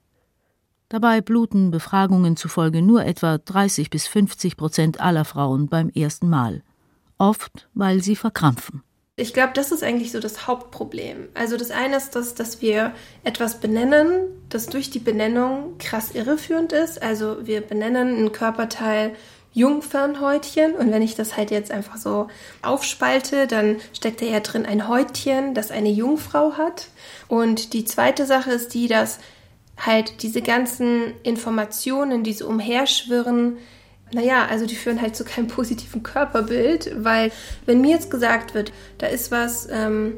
Dabei 0.91 1.23
bluten 1.23 1.71
Befragungen 1.71 2.37
zufolge 2.37 2.83
nur 2.83 3.03
etwa 3.03 3.39
30 3.39 3.89
bis 3.89 4.07
50 4.07 4.59
Prozent 4.59 5.01
aller 5.01 5.25
Frauen 5.25 5.69
beim 5.69 5.89
ersten 5.89 6.29
Mal. 6.29 6.63
Oft, 7.17 7.67
weil 7.73 8.03
sie 8.03 8.15
verkrampfen. 8.15 8.83
Ich 9.19 9.33
glaube, 9.33 9.55
das 9.55 9.73
ist 9.73 9.83
eigentlich 9.83 10.13
so 10.13 10.21
das 10.21 10.47
Hauptproblem. 10.47 11.29
Also 11.33 11.57
das 11.57 11.71
eine 11.71 11.97
ist, 11.97 12.15
dass, 12.15 12.35
dass 12.35 12.61
wir 12.61 12.93
etwas 13.25 13.61
benennen, 13.61 14.29
das 14.51 14.67
durch 14.67 14.91
die 14.91 14.99
Benennung 14.99 15.79
krass 15.79 16.11
irreführend 16.11 16.75
ist. 16.75 17.03
Also 17.03 17.47
wir 17.47 17.63
benennen 17.63 18.23
ein 18.23 18.33
Körperteil 18.33 19.17
Jungfernhäutchen 19.55 20.75
und 20.75 20.93
wenn 20.93 21.01
ich 21.01 21.15
das 21.15 21.35
halt 21.35 21.51
jetzt 21.51 21.71
einfach 21.71 21.97
so 21.97 22.29
aufspalte, 22.61 23.47
dann 23.47 23.77
steckt 23.95 24.21
da 24.21 24.27
ja 24.27 24.41
drin 24.41 24.67
ein 24.67 24.87
Häutchen, 24.87 25.55
das 25.55 25.71
eine 25.71 25.89
Jungfrau 25.89 26.59
hat. 26.59 26.89
Und 27.27 27.73
die 27.73 27.87
zweite 27.87 28.27
Sache 28.27 28.51
ist 28.51 28.75
die, 28.75 28.87
dass 28.87 29.19
halt 29.79 30.23
diese 30.23 30.43
ganzen 30.43 31.15
Informationen, 31.23 32.23
die 32.23 32.35
so 32.35 32.47
umherschwirren, 32.47 33.57
naja, 34.13 34.47
also 34.49 34.67
die 34.67 34.77
führen 34.77 35.01
halt 35.01 35.17
zu 35.17 35.25
keinem 35.25 35.49
positiven 35.49 36.03
Körperbild, 36.03 36.93
weil 36.99 37.33
wenn 37.65 37.81
mir 37.81 37.91
jetzt 37.91 38.11
gesagt 38.11 38.55
wird, 38.55 38.73
da 38.99 39.07
ist 39.07 39.31
was, 39.31 39.69
ähm, 39.71 40.15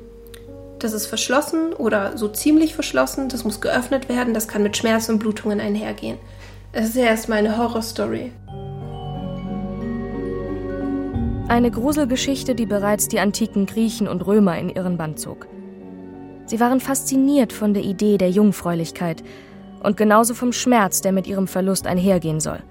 das 0.78 0.92
ist 0.92 1.06
verschlossen 1.06 1.72
oder 1.72 2.16
so 2.16 2.28
ziemlich 2.28 2.74
verschlossen, 2.74 3.28
das 3.28 3.44
muss 3.44 3.60
geöffnet 3.60 4.08
werden, 4.08 4.34
das 4.34 4.46
kann 4.48 4.62
mit 4.62 4.76
Schmerzen 4.76 5.12
und 5.12 5.18
Blutungen 5.18 5.60
einhergehen. 5.60 6.18
Das 6.72 6.86
ist 6.86 6.96
ja 6.96 7.04
erstmal 7.04 7.38
eine 7.38 7.56
Horrorstory. 7.56 8.32
Eine 11.48 11.70
Gruselgeschichte, 11.70 12.54
die 12.54 12.66
bereits 12.66 13.08
die 13.08 13.20
antiken 13.20 13.64
Griechen 13.64 14.06
und 14.06 14.26
Römer 14.26 14.58
in 14.58 14.68
ihren 14.68 14.98
Band 14.98 15.18
zog. 15.18 15.46
Sie 16.44 16.60
waren 16.60 16.80
fasziniert 16.80 17.54
von 17.54 17.72
der 17.72 17.82
Idee 17.84 18.18
der 18.18 18.30
Jungfräulichkeit 18.30 19.24
und 19.82 19.96
genauso 19.96 20.34
vom 20.34 20.52
Schmerz, 20.52 21.00
der 21.00 21.12
mit 21.12 21.26
ihrem 21.26 21.46
Verlust 21.46 21.86
einhergehen 21.86 22.40
soll. 22.40 22.62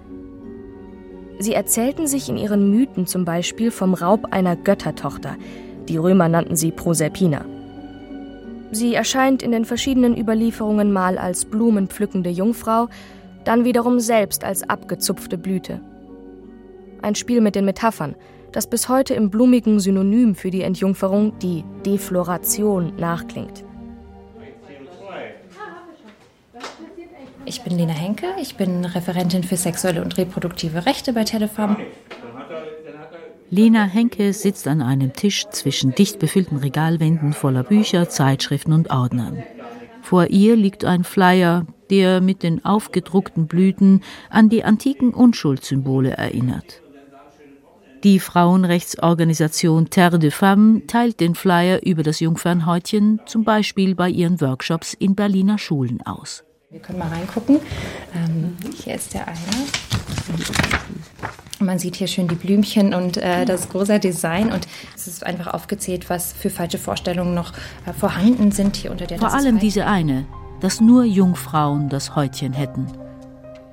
Sie 1.39 1.53
erzählten 1.53 2.07
sich 2.07 2.29
in 2.29 2.37
ihren 2.37 2.71
Mythen 2.71 3.05
zum 3.05 3.25
Beispiel 3.25 3.71
vom 3.71 3.93
Raub 3.93 4.25
einer 4.31 4.55
Göttertochter. 4.55 5.35
Die 5.87 5.97
Römer 5.97 6.27
nannten 6.27 6.55
sie 6.55 6.71
Proserpina. 6.71 7.45
Sie 8.71 8.95
erscheint 8.95 9.43
in 9.43 9.51
den 9.51 9.63
verschiedenen 9.63 10.17
Überlieferungen 10.17 10.91
mal 10.91 11.17
als 11.17 11.45
blumenpflückende 11.45 12.29
Jungfrau, 12.29 12.89
dann 13.45 13.63
wiederum 13.63 13.99
selbst 13.99 14.43
als 14.43 14.67
abgezupfte 14.67 15.37
Blüte. 15.37 15.79
Ein 17.01 17.15
Spiel 17.15 17.39
mit 17.39 17.55
den 17.55 17.65
Metaphern, 17.65 18.15
das 18.51 18.67
bis 18.67 18.89
heute 18.89 19.13
im 19.13 19.29
blumigen 19.29 19.79
Synonym 19.79 20.35
für 20.35 20.49
die 20.49 20.63
Entjungferung, 20.63 21.37
die 21.39 21.63
Defloration, 21.85 22.93
nachklingt. 22.97 23.63
Ich 27.47 27.61
bin 27.61 27.77
Lena 27.77 27.93
Henke, 27.93 28.27
ich 28.41 28.57
bin 28.57 28.83
Referentin 28.83 29.41
für 29.41 29.55
sexuelle 29.55 30.03
und 30.03 30.17
reproduktive 30.17 30.85
Rechte 30.85 31.13
bei 31.13 31.23
Telefam. 31.23 31.77
Lena 33.49 33.85
Henke 33.85 34.33
sitzt 34.33 34.67
an 34.67 34.81
einem 34.81 35.13
Tisch 35.13 35.45
zwischen 35.51 35.95
dicht 35.95 36.19
befüllten 36.19 36.57
Regalwänden 36.57 37.31
voller 37.31 37.63
Bücher, 37.63 38.09
Zeitschriften 38.09 38.73
und 38.73 38.89
Ordnern. 38.89 39.43
Vor 40.01 40.27
ihr 40.27 40.57
liegt 40.57 40.83
ein 40.83 41.05
Flyer, 41.05 41.65
der 41.89 42.19
mit 42.19 42.43
den 42.43 42.65
aufgedruckten 42.65 43.47
Blüten 43.47 44.03
an 44.29 44.49
die 44.49 44.65
antiken 44.65 45.13
Unschuldssymbole 45.13 46.17
erinnert. 46.17 46.81
Die 48.03 48.19
Frauenrechtsorganisation 48.19 49.89
Terre 49.89 50.19
de 50.19 50.31
Femme 50.31 50.85
teilt 50.85 51.21
den 51.21 51.33
Flyer 51.33 51.79
über 51.85 52.03
das 52.03 52.19
Jungfernhäutchen 52.19 53.21
zum 53.25 53.45
Beispiel 53.45 53.95
bei 53.95 54.09
ihren 54.09 54.41
Workshops 54.41 54.93
in 54.93 55.15
Berliner 55.15 55.57
Schulen 55.57 56.01
aus. 56.01 56.43
Wir 56.69 56.81
können 56.81 56.99
mal 56.99 57.07
reingucken. 57.07 57.61
Ähm, 58.13 58.57
hier 58.83 58.95
ist 58.95 59.13
der 59.13 59.25
eine. 59.25 59.37
Man 61.59 61.79
sieht 61.79 61.95
hier 61.95 62.07
schön 62.07 62.27
die 62.27 62.35
Blümchen 62.35 62.93
und 62.93 63.15
äh, 63.15 63.45
das 63.45 63.69
große 63.69 63.99
Design 63.99 64.51
und 64.51 64.67
es 64.93 65.07
ist 65.07 65.25
einfach 65.25 65.53
aufgezählt, 65.53 66.09
was 66.09 66.33
für 66.33 66.49
falsche 66.49 66.77
Vorstellungen 66.77 67.33
noch 67.33 67.53
äh, 67.85 67.93
vorhanden 67.93 68.51
sind 68.51 68.75
hier 68.75 68.91
unter 68.91 69.07
der 69.07 69.17
Vor 69.17 69.33
allem 69.33 69.59
diese 69.59 69.85
eine, 69.85 70.25
dass 70.59 70.81
nur 70.81 71.05
Jungfrauen 71.05 71.87
das 71.87 72.17
Häutchen 72.17 72.51
hätten. 72.51 72.87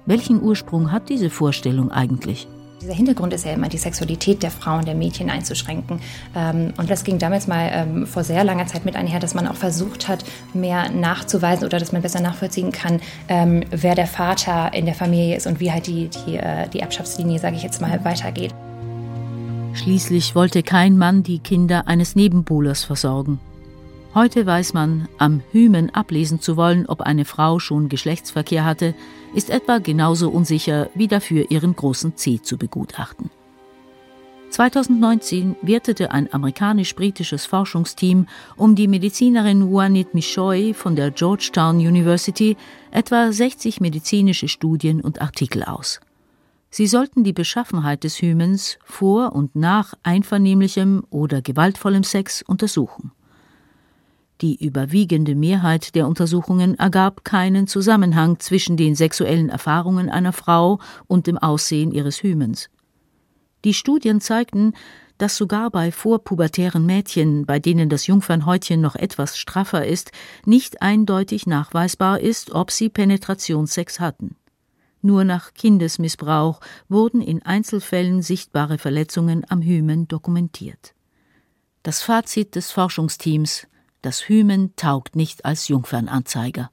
Welchen 0.06 0.40
Ursprung 0.40 0.92
hat 0.92 1.08
diese 1.08 1.30
Vorstellung 1.30 1.90
eigentlich? 1.90 2.46
Dieser 2.84 2.96
Hintergrund 2.96 3.32
ist 3.32 3.46
ja 3.46 3.52
immer, 3.52 3.70
die 3.70 3.78
Sexualität 3.78 4.42
der 4.42 4.50
Frauen, 4.50 4.84
der 4.84 4.94
Mädchen 4.94 5.30
einzuschränken. 5.30 6.00
Ähm, 6.36 6.74
und 6.76 6.90
das 6.90 7.02
ging 7.02 7.18
damals 7.18 7.46
mal 7.46 7.70
ähm, 7.72 8.06
vor 8.06 8.24
sehr 8.24 8.44
langer 8.44 8.66
Zeit 8.66 8.84
mit 8.84 8.94
einher, 8.94 9.20
dass 9.20 9.32
man 9.32 9.48
auch 9.48 9.54
versucht 9.54 10.06
hat, 10.06 10.22
mehr 10.52 10.90
nachzuweisen 10.90 11.64
oder 11.64 11.78
dass 11.78 11.92
man 11.92 12.02
besser 12.02 12.20
nachvollziehen 12.20 12.72
kann, 12.72 13.00
ähm, 13.28 13.62
wer 13.70 13.94
der 13.94 14.06
Vater 14.06 14.74
in 14.74 14.84
der 14.84 14.94
Familie 14.94 15.34
ist 15.34 15.46
und 15.46 15.60
wie 15.60 15.72
halt 15.72 15.86
die, 15.86 16.10
die, 16.10 16.36
äh, 16.36 16.68
die 16.68 16.80
Erbschaftslinie, 16.80 17.38
sage 17.38 17.56
ich 17.56 17.62
jetzt 17.62 17.80
mal, 17.80 18.04
weitergeht. 18.04 18.54
Schließlich 19.72 20.34
wollte 20.34 20.62
kein 20.62 20.98
Mann 20.98 21.22
die 21.22 21.38
Kinder 21.38 21.88
eines 21.88 22.16
Nebenbuhlers 22.16 22.84
versorgen. 22.84 23.40
Heute 24.14 24.46
weiß 24.46 24.74
man, 24.74 25.08
am 25.18 25.42
Hymen 25.50 25.92
ablesen 25.92 26.38
zu 26.38 26.56
wollen, 26.56 26.86
ob 26.86 27.00
eine 27.00 27.24
Frau 27.24 27.58
schon 27.58 27.88
Geschlechtsverkehr 27.88 28.64
hatte, 28.64 28.94
ist 29.34 29.50
etwa 29.50 29.78
genauso 29.78 30.30
unsicher 30.30 30.88
wie 30.94 31.08
dafür 31.08 31.50
ihren 31.50 31.74
großen 31.74 32.16
C 32.16 32.40
zu 32.40 32.56
begutachten. 32.56 33.30
2019 34.50 35.56
wertete 35.62 36.12
ein 36.12 36.32
amerikanisch-britisches 36.32 37.46
Forschungsteam 37.46 38.28
um 38.56 38.76
die 38.76 38.86
Medizinerin 38.86 39.62
Juanit 39.62 40.14
Michoy 40.14 40.74
von 40.74 40.94
der 40.94 41.10
Georgetown 41.10 41.78
University 41.78 42.56
etwa 42.92 43.32
60 43.32 43.80
medizinische 43.80 44.46
Studien 44.46 45.00
und 45.00 45.20
Artikel 45.20 45.64
aus. 45.64 45.98
Sie 46.70 46.86
sollten 46.86 47.24
die 47.24 47.32
Beschaffenheit 47.32 48.04
des 48.04 48.22
Hymens 48.22 48.78
vor 48.84 49.32
und 49.32 49.56
nach 49.56 49.94
einvernehmlichem 50.04 51.02
oder 51.10 51.42
gewaltvollem 51.42 52.04
Sex 52.04 52.42
untersuchen. 52.42 53.10
Die 54.44 54.62
überwiegende 54.62 55.34
Mehrheit 55.34 55.94
der 55.94 56.06
Untersuchungen 56.06 56.78
ergab 56.78 57.24
keinen 57.24 57.66
Zusammenhang 57.66 58.40
zwischen 58.40 58.76
den 58.76 58.94
sexuellen 58.94 59.48
Erfahrungen 59.48 60.10
einer 60.10 60.34
Frau 60.34 60.80
und 61.06 61.26
dem 61.26 61.38
Aussehen 61.38 61.92
ihres 61.92 62.22
Hymens. 62.22 62.68
Die 63.64 63.72
Studien 63.72 64.20
zeigten, 64.20 64.74
dass 65.16 65.38
sogar 65.38 65.70
bei 65.70 65.90
vorpubertären 65.90 66.84
Mädchen, 66.84 67.46
bei 67.46 67.58
denen 67.58 67.88
das 67.88 68.06
Jungfernhäutchen 68.06 68.82
noch 68.82 68.96
etwas 68.96 69.38
straffer 69.38 69.86
ist, 69.86 70.12
nicht 70.44 70.82
eindeutig 70.82 71.46
nachweisbar 71.46 72.20
ist, 72.20 72.50
ob 72.50 72.70
sie 72.70 72.90
Penetrationssex 72.90 73.98
hatten. 73.98 74.36
Nur 75.00 75.24
nach 75.24 75.54
Kindesmissbrauch 75.54 76.60
wurden 76.90 77.22
in 77.22 77.40
Einzelfällen 77.40 78.20
sichtbare 78.20 78.76
Verletzungen 78.76 79.46
am 79.48 79.62
Hymen 79.62 80.06
dokumentiert. 80.06 80.92
Das 81.82 82.02
Fazit 82.02 82.56
des 82.56 82.72
Forschungsteams 82.72 83.68
das 84.04 84.28
Hymen 84.28 84.74
taugt 84.76 85.16
nicht 85.16 85.44
als 85.44 85.68
Jungfernanzeiger. 85.68 86.70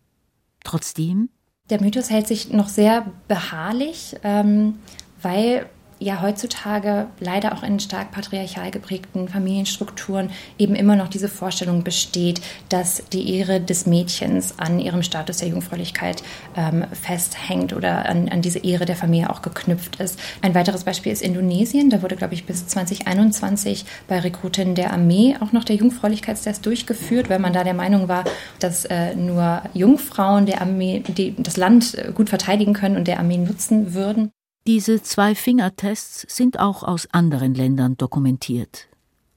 Trotzdem? 0.63 1.29
Der 1.69 1.81
Mythos 1.81 2.09
hält 2.09 2.27
sich 2.27 2.51
noch 2.51 2.67
sehr 2.67 3.05
beharrlich, 3.27 4.17
ähm, 4.23 4.79
weil 5.21 5.69
ja 6.01 6.21
heutzutage 6.21 7.07
leider 7.19 7.53
auch 7.53 7.63
in 7.63 7.79
stark 7.79 8.11
patriarchal 8.11 8.71
geprägten 8.71 9.27
Familienstrukturen 9.27 10.31
eben 10.57 10.73
immer 10.73 10.95
noch 10.95 11.07
diese 11.07 11.29
Vorstellung 11.29 11.83
besteht, 11.83 12.41
dass 12.69 13.03
die 13.13 13.37
Ehre 13.37 13.61
des 13.61 13.85
Mädchens 13.85 14.55
an 14.57 14.79
ihrem 14.79 15.03
Status 15.03 15.37
der 15.37 15.49
Jungfräulichkeit 15.49 16.23
ähm, 16.57 16.85
festhängt 16.91 17.73
oder 17.73 18.09
an, 18.09 18.29
an 18.29 18.41
diese 18.41 18.59
Ehre 18.59 18.85
der 18.85 18.95
Familie 18.95 19.29
auch 19.29 19.43
geknüpft 19.43 19.97
ist. 19.97 20.19
Ein 20.41 20.55
weiteres 20.55 20.83
Beispiel 20.83 21.11
ist 21.11 21.21
Indonesien. 21.21 21.91
Da 21.91 22.01
wurde, 22.01 22.15
glaube 22.15 22.33
ich, 22.33 22.45
bis 22.45 22.65
2021 22.65 23.85
bei 24.07 24.19
Rekrutinnen 24.19 24.73
der 24.73 24.91
Armee 24.91 25.35
auch 25.39 25.51
noch 25.51 25.63
der 25.63 25.75
Jungfräulichkeitstest 25.75 26.65
durchgeführt, 26.65 27.29
weil 27.29 27.39
man 27.39 27.53
da 27.53 27.63
der 27.63 27.75
Meinung 27.75 28.07
war, 28.07 28.23
dass 28.59 28.85
äh, 28.85 29.15
nur 29.15 29.61
Jungfrauen 29.75 30.47
der 30.47 30.61
Armee 30.61 31.03
die 31.07 31.35
das 31.37 31.57
Land 31.57 31.95
äh, 31.95 32.11
gut 32.11 32.29
verteidigen 32.29 32.73
können 32.73 32.95
und 32.95 33.07
der 33.07 33.19
Armee 33.19 33.37
nutzen 33.37 33.93
würden. 33.93 34.31
Diese 34.67 35.01
Zwei-Finger-Tests 35.01 36.27
sind 36.29 36.59
auch 36.59 36.83
aus 36.83 37.07
anderen 37.11 37.55
Ländern 37.55 37.97
dokumentiert. 37.97 38.89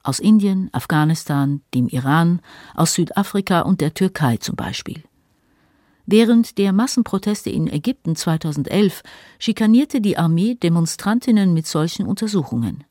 Aus 0.02 0.18
Indien, 0.18 0.68
Afghanistan, 0.72 1.62
dem 1.72 1.88
Iran, 1.88 2.42
aus 2.74 2.92
Südafrika 2.92 3.62
und 3.62 3.80
der 3.80 3.94
Türkei 3.94 4.36
zum 4.36 4.54
Beispiel. 4.54 5.02
Während 6.04 6.58
der 6.58 6.74
Massenproteste 6.74 7.48
in 7.48 7.68
Ägypten 7.68 8.16
2011 8.16 9.02
schikanierte 9.38 10.02
die 10.02 10.18
Armee 10.18 10.56
Demonstrantinnen 10.56 11.54
mit 11.54 11.66
solchen 11.66 12.04
Untersuchungen. 12.04 12.84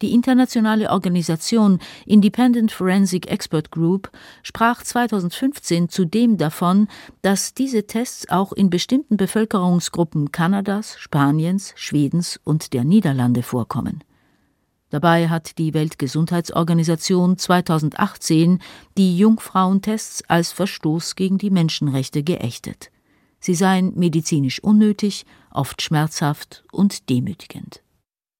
Die 0.00 0.12
internationale 0.12 0.90
Organisation 0.90 1.80
Independent 2.06 2.70
Forensic 2.70 3.28
Expert 3.28 3.72
Group 3.72 4.12
sprach 4.44 4.84
2015 4.84 5.88
zudem 5.88 6.36
davon, 6.36 6.86
dass 7.22 7.52
diese 7.52 7.84
Tests 7.84 8.28
auch 8.28 8.52
in 8.52 8.70
bestimmten 8.70 9.16
Bevölkerungsgruppen 9.16 10.30
Kanadas, 10.30 10.96
Spaniens, 10.98 11.72
Schwedens 11.74 12.38
und 12.44 12.72
der 12.74 12.84
Niederlande 12.84 13.42
vorkommen. 13.42 14.04
Dabei 14.90 15.28
hat 15.28 15.58
die 15.58 15.74
Weltgesundheitsorganisation 15.74 17.36
2018 17.36 18.60
die 18.96 19.18
Jungfrauentests 19.18 20.22
als 20.28 20.52
Verstoß 20.52 21.16
gegen 21.16 21.38
die 21.38 21.50
Menschenrechte 21.50 22.22
geächtet. 22.22 22.90
Sie 23.40 23.54
seien 23.54 23.92
medizinisch 23.96 24.62
unnötig, 24.62 25.26
oft 25.50 25.82
schmerzhaft 25.82 26.64
und 26.70 27.10
demütigend. 27.10 27.82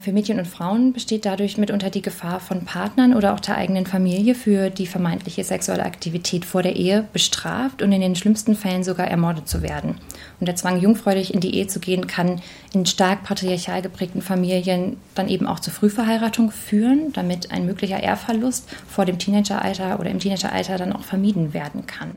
Für 0.00 0.12
Mädchen 0.12 0.38
und 0.38 0.46
Frauen 0.46 0.92
besteht 0.92 1.26
dadurch 1.26 1.58
mitunter 1.58 1.90
die 1.90 2.02
Gefahr 2.02 2.38
von 2.38 2.64
Partnern 2.64 3.16
oder 3.16 3.34
auch 3.34 3.40
der 3.40 3.56
eigenen 3.56 3.84
Familie 3.84 4.36
für 4.36 4.70
die 4.70 4.86
vermeintliche 4.86 5.42
sexuelle 5.42 5.84
Aktivität 5.84 6.44
vor 6.44 6.62
der 6.62 6.76
Ehe 6.76 7.08
bestraft 7.12 7.82
und 7.82 7.90
in 7.90 8.00
den 8.00 8.14
schlimmsten 8.14 8.54
Fällen 8.54 8.84
sogar 8.84 9.08
ermordet 9.08 9.48
zu 9.48 9.60
werden. 9.60 9.96
Und 10.38 10.46
der 10.46 10.54
Zwang, 10.54 10.80
jungfräulich 10.80 11.34
in 11.34 11.40
die 11.40 11.52
Ehe 11.56 11.66
zu 11.66 11.80
gehen, 11.80 12.06
kann 12.06 12.40
in 12.72 12.86
stark 12.86 13.24
patriarchal 13.24 13.82
geprägten 13.82 14.22
Familien 14.22 14.98
dann 15.16 15.28
eben 15.28 15.48
auch 15.48 15.58
zur 15.58 15.72
Frühverheiratung 15.72 16.52
führen, 16.52 17.12
damit 17.12 17.50
ein 17.50 17.66
möglicher 17.66 18.00
Ehrverlust 18.00 18.70
vor 18.86 19.04
dem 19.04 19.18
Teenageralter 19.18 19.98
oder 19.98 20.10
im 20.10 20.20
Teenageralter 20.20 20.78
dann 20.78 20.92
auch 20.92 21.02
vermieden 21.02 21.54
werden 21.54 21.88
kann. 21.88 22.14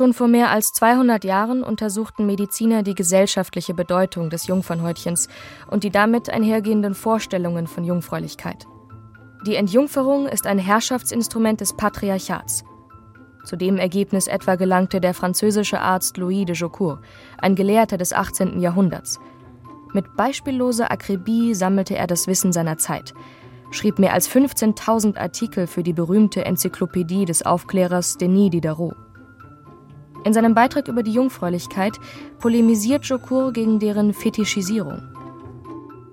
Schon 0.00 0.14
vor 0.14 0.28
mehr 0.28 0.48
als 0.48 0.72
200 0.72 1.24
Jahren 1.24 1.62
untersuchten 1.62 2.24
Mediziner 2.24 2.82
die 2.82 2.94
gesellschaftliche 2.94 3.74
Bedeutung 3.74 4.30
des 4.30 4.46
Jungfernhäutchens 4.46 5.28
und 5.70 5.84
die 5.84 5.90
damit 5.90 6.30
einhergehenden 6.30 6.94
Vorstellungen 6.94 7.66
von 7.66 7.84
Jungfräulichkeit. 7.84 8.66
Die 9.46 9.56
Entjungferung 9.56 10.26
ist 10.26 10.46
ein 10.46 10.58
Herrschaftsinstrument 10.58 11.60
des 11.60 11.76
Patriarchats. 11.76 12.64
Zu 13.44 13.56
dem 13.56 13.76
Ergebnis 13.76 14.26
etwa 14.26 14.54
gelangte 14.54 15.02
der 15.02 15.12
französische 15.12 15.80
Arzt 15.80 16.16
Louis 16.16 16.46
de 16.46 16.56
Jaucourt, 16.56 17.00
ein 17.36 17.54
Gelehrter 17.54 17.98
des 17.98 18.14
18. 18.14 18.58
Jahrhunderts. 18.58 19.20
Mit 19.92 20.16
beispielloser 20.16 20.90
Akribie 20.90 21.52
sammelte 21.52 21.94
er 21.94 22.06
das 22.06 22.26
Wissen 22.26 22.54
seiner 22.54 22.78
Zeit, 22.78 23.12
schrieb 23.70 23.98
mehr 23.98 24.14
als 24.14 24.30
15.000 24.30 25.18
Artikel 25.18 25.66
für 25.66 25.82
die 25.82 25.92
berühmte 25.92 26.46
Enzyklopädie 26.46 27.26
des 27.26 27.44
Aufklärers 27.44 28.16
Denis 28.16 28.48
Diderot. 28.48 28.96
In 30.24 30.34
seinem 30.34 30.54
Beitrag 30.54 30.88
über 30.88 31.02
die 31.02 31.12
Jungfräulichkeit 31.12 31.98
polemisiert 32.38 33.04
Jokur 33.06 33.52
gegen 33.52 33.78
deren 33.78 34.12
Fetischisierung. 34.12 35.02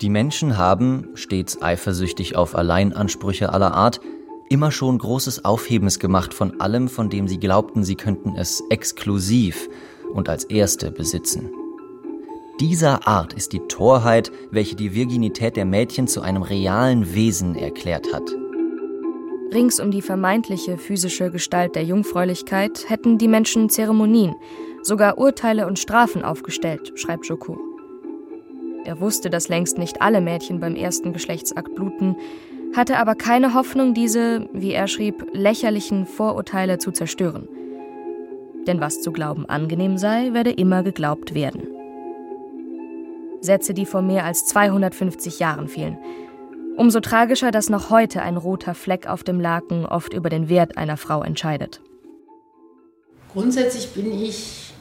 Die 0.02 0.10
Menschen 0.10 0.58
haben, 0.58 1.08
stets 1.16 1.62
eifersüchtig 1.62 2.36
auf 2.36 2.56
Alleinansprüche 2.56 3.52
aller 3.52 3.74
Art, 3.74 4.00
immer 4.50 4.72
schon 4.72 4.98
großes 4.98 5.44
Aufhebens 5.44 6.00
gemacht 6.00 6.34
von 6.34 6.62
allem, 6.62 6.88
von 6.88 7.10
dem 7.10 7.28
sie 7.28 7.40
glaubten, 7.40 7.84
sie 7.84 7.96
könnten 7.96 8.36
es 8.36 8.64
exklusiv 8.70 9.68
und 10.14 10.30
als 10.30 10.46
Erste 10.46 10.92
besitzen. 10.92 11.50
dieser 12.60 13.08
Art 13.08 13.34
ist 13.34 13.54
die 13.54 13.68
Torheit, 13.68 14.32
welche 14.50 14.76
die 14.76 14.96
Virginität 14.96 15.58
der 15.58 15.66
Mädchen 15.66 16.08
zu 16.08 16.22
einem 16.22 16.42
realen 16.42 17.14
Wesen 17.14 17.56
erklärt 17.56 18.14
hat. 18.14 18.24
Rings 19.54 19.80
um 19.80 19.92
die 19.92 20.01
vermeintliche 20.01 20.77
physische 20.77 21.32
Gestalt 21.32 21.75
der 21.75 21.84
Jungfräulichkeit 21.84 22.89
hätten 22.89 23.18
die 23.18 23.30
Menschen 23.30 23.70
Zeremonien, 23.70 24.36
sogar 24.84 25.18
Urteile 25.18 25.68
und 25.68 25.80
Strafen 25.80 26.24
aufgestellt, 26.24 26.92
schreibt 26.96 27.27
Joko. 27.27 27.58
Er 28.84 29.00
wusste, 29.00 29.30
dass 29.30 29.50
längst 29.50 29.77
nicht 29.77 30.01
alle 30.01 30.22
Mädchen 30.22 30.60
beim 30.60 30.75
ersten 30.75 31.13
Geschlechtsakt 31.13 31.75
bluten, 31.75 32.16
hatte 32.75 32.98
aber 32.98 33.16
keine 33.16 33.54
Hoffnung, 33.54 33.94
diese, 33.94 34.50
wie 34.54 34.74
er 34.74 34.88
schrieb, 34.88 35.25
lächerlichen 35.34 36.06
Vorurteile 36.06 36.77
zu 36.77 36.92
zerstören. 36.92 37.48
Denn 38.68 38.82
was 38.82 39.01
zu 39.01 39.12
glauben 39.13 39.46
angenehm 39.46 39.98
sei, 39.98 40.34
werde 40.34 40.51
immer 40.51 40.84
geglaubt 40.84 41.34
werden. 41.34 41.68
Sätze, 43.39 43.74
die 43.74 43.86
vor 43.86 44.01
mehr 44.01 44.25
als 44.25 44.46
250 44.46 45.39
Jahren 45.39 45.68
fielen. 45.68 45.98
Umso 46.78 47.00
tragischer, 47.00 47.50
dass 47.50 47.70
noch 47.70 47.90
heute 47.90 48.22
ein 48.22 48.38
roter 48.38 48.76
Fleck 48.76 49.08
auf 49.08 49.24
dem 49.24 49.40
Laken 49.40 49.88
oft 49.88 50.14
über 50.14 50.30
den 50.30 50.48
Wert 50.48 50.78
einer 50.78 50.96
Frau 50.96 51.24
entscheidet. 51.24 51.82
Grundsätzlich 53.34 53.94
bin 53.94 54.22
ich 54.22 54.74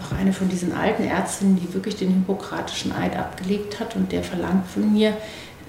noch 0.00 0.18
eine 0.18 0.32
von 0.32 0.48
diesen 0.48 0.72
alten 0.72 1.04
Ärztinnen, 1.04 1.56
die 1.56 1.72
wirklich 1.72 1.94
den 1.94 2.08
hippokratischen 2.08 2.90
Eid 2.90 3.16
abgelegt 3.16 3.78
hat 3.78 3.94
und 3.94 4.10
der 4.10 4.24
verlangt 4.24 4.66
von 4.66 4.92
mir, 4.92 5.16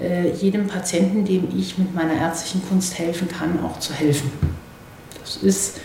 äh, 0.02 0.32
jedem 0.32 0.66
Patienten, 0.66 1.24
dem 1.24 1.48
ich 1.56 1.78
mit 1.78 1.94
meiner 1.94 2.16
ärztlichen 2.16 2.68
Kunst 2.68 2.98
helfen 2.98 3.28
kann, 3.28 3.64
auch 3.64 3.78
zu 3.80 3.94
helfen. 3.94 4.32
Das 5.22 5.38
ist 5.38 5.80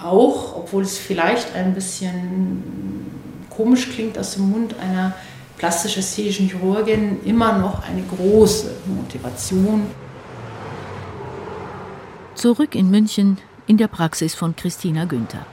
auch, 0.00 0.54
obwohl 0.58 0.84
es 0.84 0.96
vielleicht 0.96 1.56
ein 1.56 1.74
bisschen 1.74 3.04
komisch 3.50 3.90
klingt 3.90 4.16
aus 4.16 4.34
dem 4.34 4.48
Mund 4.48 4.76
einer 4.78 5.12
plastisch-ästhetischen 5.58 6.48
Chirurgin, 6.48 7.22
immer 7.24 7.58
noch 7.58 7.82
eine 7.88 8.02
große 8.02 8.72
Motivation. 8.86 9.86
Zurück 12.34 12.74
in 12.74 12.90
München 12.90 13.38
in 13.66 13.76
der 13.76 13.88
Praxis 13.88 14.34
von 14.34 14.56
Christina 14.56 15.04
Günther. 15.04 15.46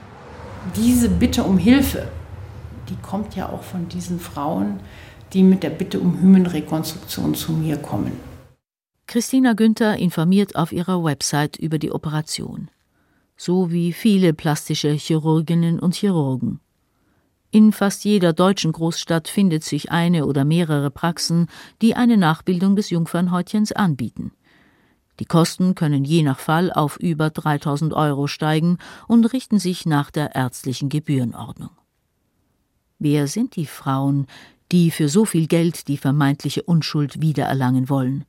Diese 0.76 1.10
Bitte 1.10 1.44
um 1.44 1.58
Hilfe, 1.58 2.08
die 2.90 2.96
kommt 3.02 3.36
ja 3.36 3.50
auch 3.50 3.64
von 3.64 3.88
diesen 3.88 4.20
Frauen, 4.20 4.80
die 5.34 5.44
mit 5.44 5.64
der 5.64 5.70
Bitte 5.70 6.00
um 6.00 6.20
Hymenrekonstruktion 6.20 7.36
zu 7.36 7.54
mir 7.54 7.78
kommen. 7.78 8.12
Christina 9.08 9.54
Günther 9.54 9.98
informiert 9.98 10.56
auf 10.56 10.72
ihrer 10.72 11.04
Website 11.04 11.58
über 11.58 11.78
die 11.78 11.92
Operation, 11.92 12.70
so 13.38 13.72
wie 13.72 13.94
viele 13.94 14.34
plastische 14.34 14.92
Chirurginnen 14.92 15.80
und 15.80 15.96
Chirurgen. 15.96 16.60
In 17.54 17.74
fast 17.74 18.06
jeder 18.06 18.32
deutschen 18.32 18.72
Großstadt 18.72 19.28
findet 19.28 19.66
sich 19.66 19.92
eine 19.92 20.26
oder 20.26 20.46
mehrere 20.46 20.90
Praxen, 20.90 21.48
die 21.82 21.96
eine 21.96 22.16
Nachbildung 22.16 22.78
des 22.78 22.90
Jungfernhäutchens 22.90 23.74
anbieten. 23.74 24.32
Die 25.20 25.26
Kosten 25.26 25.76
können 25.76 26.06
je 26.06 26.24
nach 26.24 26.40
Fall 26.40 26.72
auf 26.72 26.98
über 26.98 27.30
3000 27.30 27.94
Euro 27.94 28.28
steigen 28.28 28.78
und 29.08 29.26
richten 29.34 29.60
sich 29.60 29.86
nach 29.86 30.12
der 30.12 30.34
ärztlichen 30.34 30.88
Gebührenordnung. 30.88 31.72
Wer 33.00 33.28
sind 33.28 33.58
die 33.58 33.66
Frauen, 33.66 34.28
die 34.72 34.90
für 34.90 35.10
so 35.10 35.26
viel 35.26 35.48
Geld 35.48 35.90
die 35.90 35.98
vermeintliche 35.98 36.64
Unschuld 36.64 37.20
wiedererlangen 37.20 37.90
wollen. 37.90 38.24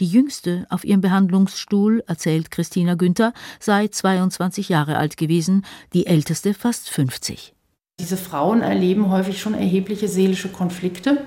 Die 0.00 0.08
jüngste 0.08 0.66
auf 0.70 0.84
ihrem 0.84 1.00
Behandlungsstuhl, 1.00 2.02
erzählt 2.08 2.50
Christina 2.50 2.96
Günther, 2.96 3.32
sei 3.60 3.86
22 3.86 4.68
Jahre 4.68 4.96
alt 4.96 5.16
gewesen, 5.16 5.64
die 5.92 6.06
älteste 6.06 6.52
fast 6.52 6.90
50. 6.90 7.53
Diese 8.00 8.16
Frauen 8.16 8.60
erleben 8.62 9.10
häufig 9.10 9.40
schon 9.40 9.54
erhebliche 9.54 10.08
seelische 10.08 10.48
Konflikte. 10.48 11.22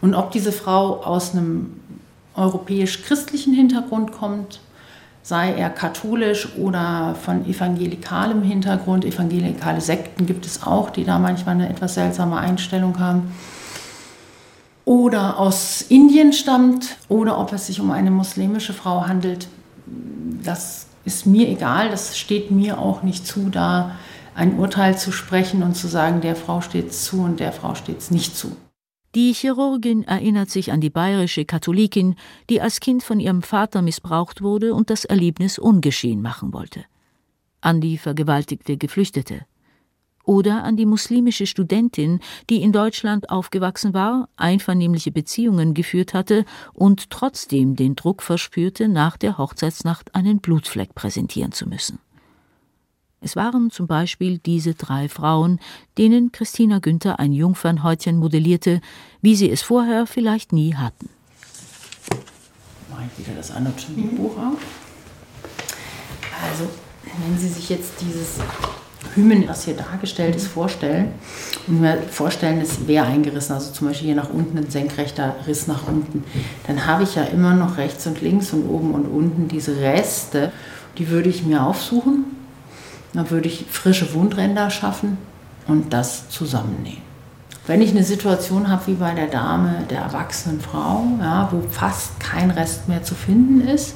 Und 0.00 0.14
ob 0.14 0.30
diese 0.30 0.52
Frau 0.52 1.02
aus 1.02 1.32
einem 1.32 1.80
europäisch-christlichen 2.34 3.54
Hintergrund 3.54 4.12
kommt 4.12 4.60
sei 5.22 5.54
er 5.54 5.70
katholisch 5.70 6.56
oder 6.56 7.14
von 7.14 7.46
evangelikalem 7.46 8.42
Hintergrund. 8.42 9.04
Evangelikale 9.04 9.80
Sekten 9.80 10.26
gibt 10.26 10.46
es 10.46 10.64
auch, 10.64 10.90
die 10.90 11.04
da 11.04 11.18
manchmal 11.18 11.54
eine 11.54 11.68
etwas 11.68 11.94
seltsame 11.94 12.38
Einstellung 12.38 12.98
haben. 12.98 13.32
Oder 14.84 15.38
aus 15.38 15.82
Indien 15.82 16.32
stammt 16.32 16.96
oder 17.08 17.38
ob 17.38 17.52
es 17.52 17.68
sich 17.68 17.80
um 17.80 17.92
eine 17.92 18.10
muslimische 18.10 18.72
Frau 18.72 19.06
handelt. 19.06 19.46
Das 20.42 20.86
ist 21.04 21.24
mir 21.24 21.48
egal, 21.48 21.88
das 21.88 22.18
steht 22.18 22.50
mir 22.50 22.78
auch 22.78 23.04
nicht 23.04 23.24
zu, 23.24 23.48
da 23.48 23.92
ein 24.34 24.58
Urteil 24.58 24.96
zu 24.96 25.12
sprechen 25.12 25.62
und 25.62 25.74
zu 25.74 25.88
sagen, 25.88 26.20
der 26.20 26.36
Frau 26.36 26.60
steht 26.60 26.90
es 26.90 27.04
zu 27.04 27.22
und 27.22 27.40
der 27.40 27.52
Frau 27.52 27.74
steht 27.74 27.98
es 27.98 28.10
nicht 28.10 28.36
zu. 28.36 28.56
Die 29.14 29.34
Chirurgin 29.34 30.04
erinnert 30.04 30.48
sich 30.48 30.72
an 30.72 30.80
die 30.80 30.88
bayerische 30.88 31.44
Katholikin, 31.44 32.14
die 32.48 32.62
als 32.62 32.80
Kind 32.80 33.02
von 33.02 33.20
ihrem 33.20 33.42
Vater 33.42 33.82
missbraucht 33.82 34.40
wurde 34.40 34.74
und 34.74 34.88
das 34.88 35.04
Erlebnis 35.04 35.58
ungeschehen 35.58 36.22
machen 36.22 36.54
wollte. 36.54 36.84
An 37.60 37.82
die 37.82 37.98
vergewaltigte 37.98 38.78
Geflüchtete. 38.78 39.42
Oder 40.24 40.64
an 40.64 40.76
die 40.76 40.86
muslimische 40.86 41.46
Studentin, 41.46 42.20
die 42.48 42.62
in 42.62 42.72
Deutschland 42.72 43.28
aufgewachsen 43.28 43.92
war, 43.92 44.28
einvernehmliche 44.36 45.10
Beziehungen 45.10 45.74
geführt 45.74 46.14
hatte 46.14 46.46
und 46.72 47.10
trotzdem 47.10 47.76
den 47.76 47.96
Druck 47.96 48.22
verspürte, 48.22 48.88
nach 48.88 49.18
der 49.18 49.36
Hochzeitsnacht 49.36 50.14
einen 50.14 50.38
Blutfleck 50.38 50.94
präsentieren 50.94 51.52
zu 51.52 51.68
müssen. 51.68 51.98
Es 53.24 53.36
waren 53.36 53.70
zum 53.70 53.86
Beispiel 53.86 54.38
diese 54.38 54.74
drei 54.74 55.08
Frauen, 55.08 55.60
denen 55.96 56.32
Christina 56.32 56.80
Günther 56.80 57.20
ein 57.20 57.32
Jungfernhäutchen 57.32 58.16
modellierte, 58.16 58.80
wie 59.20 59.36
sie 59.36 59.48
es 59.48 59.62
vorher 59.62 60.08
vielleicht 60.08 60.52
nie 60.52 60.74
hatten. 60.74 61.08
Mache 62.90 63.04
ich 63.16 63.24
wieder 63.24 63.36
das 63.36 63.52
Anatomiebuch 63.52 64.36
auf. 64.36 64.58
Also, 66.50 66.68
wenn 67.04 67.38
Sie 67.38 67.48
sich 67.48 67.68
jetzt 67.68 67.92
dieses 68.00 68.40
Hymen, 69.14 69.46
was 69.46 69.66
hier 69.66 69.74
dargestellt 69.74 70.34
ist, 70.34 70.48
vorstellen 70.48 71.12
und 71.68 71.80
mir 71.80 72.02
vorstellen, 72.02 72.60
es 72.60 72.88
wäre 72.88 73.06
eingerissen, 73.06 73.54
also 73.54 73.70
zum 73.70 73.86
Beispiel 73.86 74.06
hier 74.06 74.16
nach 74.16 74.30
unten 74.30 74.58
ein 74.58 74.68
senkrechter 74.68 75.36
Riss 75.46 75.68
nach 75.68 75.86
unten, 75.86 76.24
dann 76.66 76.86
habe 76.86 77.04
ich 77.04 77.14
ja 77.14 77.22
immer 77.22 77.54
noch 77.54 77.76
rechts 77.76 78.04
und 78.08 78.20
links 78.20 78.52
und 78.52 78.68
oben 78.68 78.94
und 78.94 79.06
unten 79.06 79.46
diese 79.46 79.76
Reste, 79.76 80.50
die 80.98 81.08
würde 81.08 81.28
ich 81.28 81.44
mir 81.44 81.64
aufsuchen 81.64 82.41
dann 83.12 83.30
würde 83.30 83.48
ich 83.48 83.66
frische 83.70 84.14
Wundränder 84.14 84.70
schaffen 84.70 85.18
und 85.66 85.92
das 85.92 86.28
zusammennähen. 86.28 87.02
Wenn 87.66 87.80
ich 87.80 87.90
eine 87.90 88.02
Situation 88.02 88.68
habe 88.68 88.88
wie 88.88 88.94
bei 88.94 89.14
der 89.14 89.28
Dame, 89.28 89.84
der 89.88 90.00
erwachsenen 90.00 90.60
Frau, 90.60 91.04
ja, 91.20 91.48
wo 91.52 91.62
fast 91.68 92.18
kein 92.18 92.50
Rest 92.50 92.88
mehr 92.88 93.04
zu 93.04 93.14
finden 93.14 93.60
ist, 93.60 93.94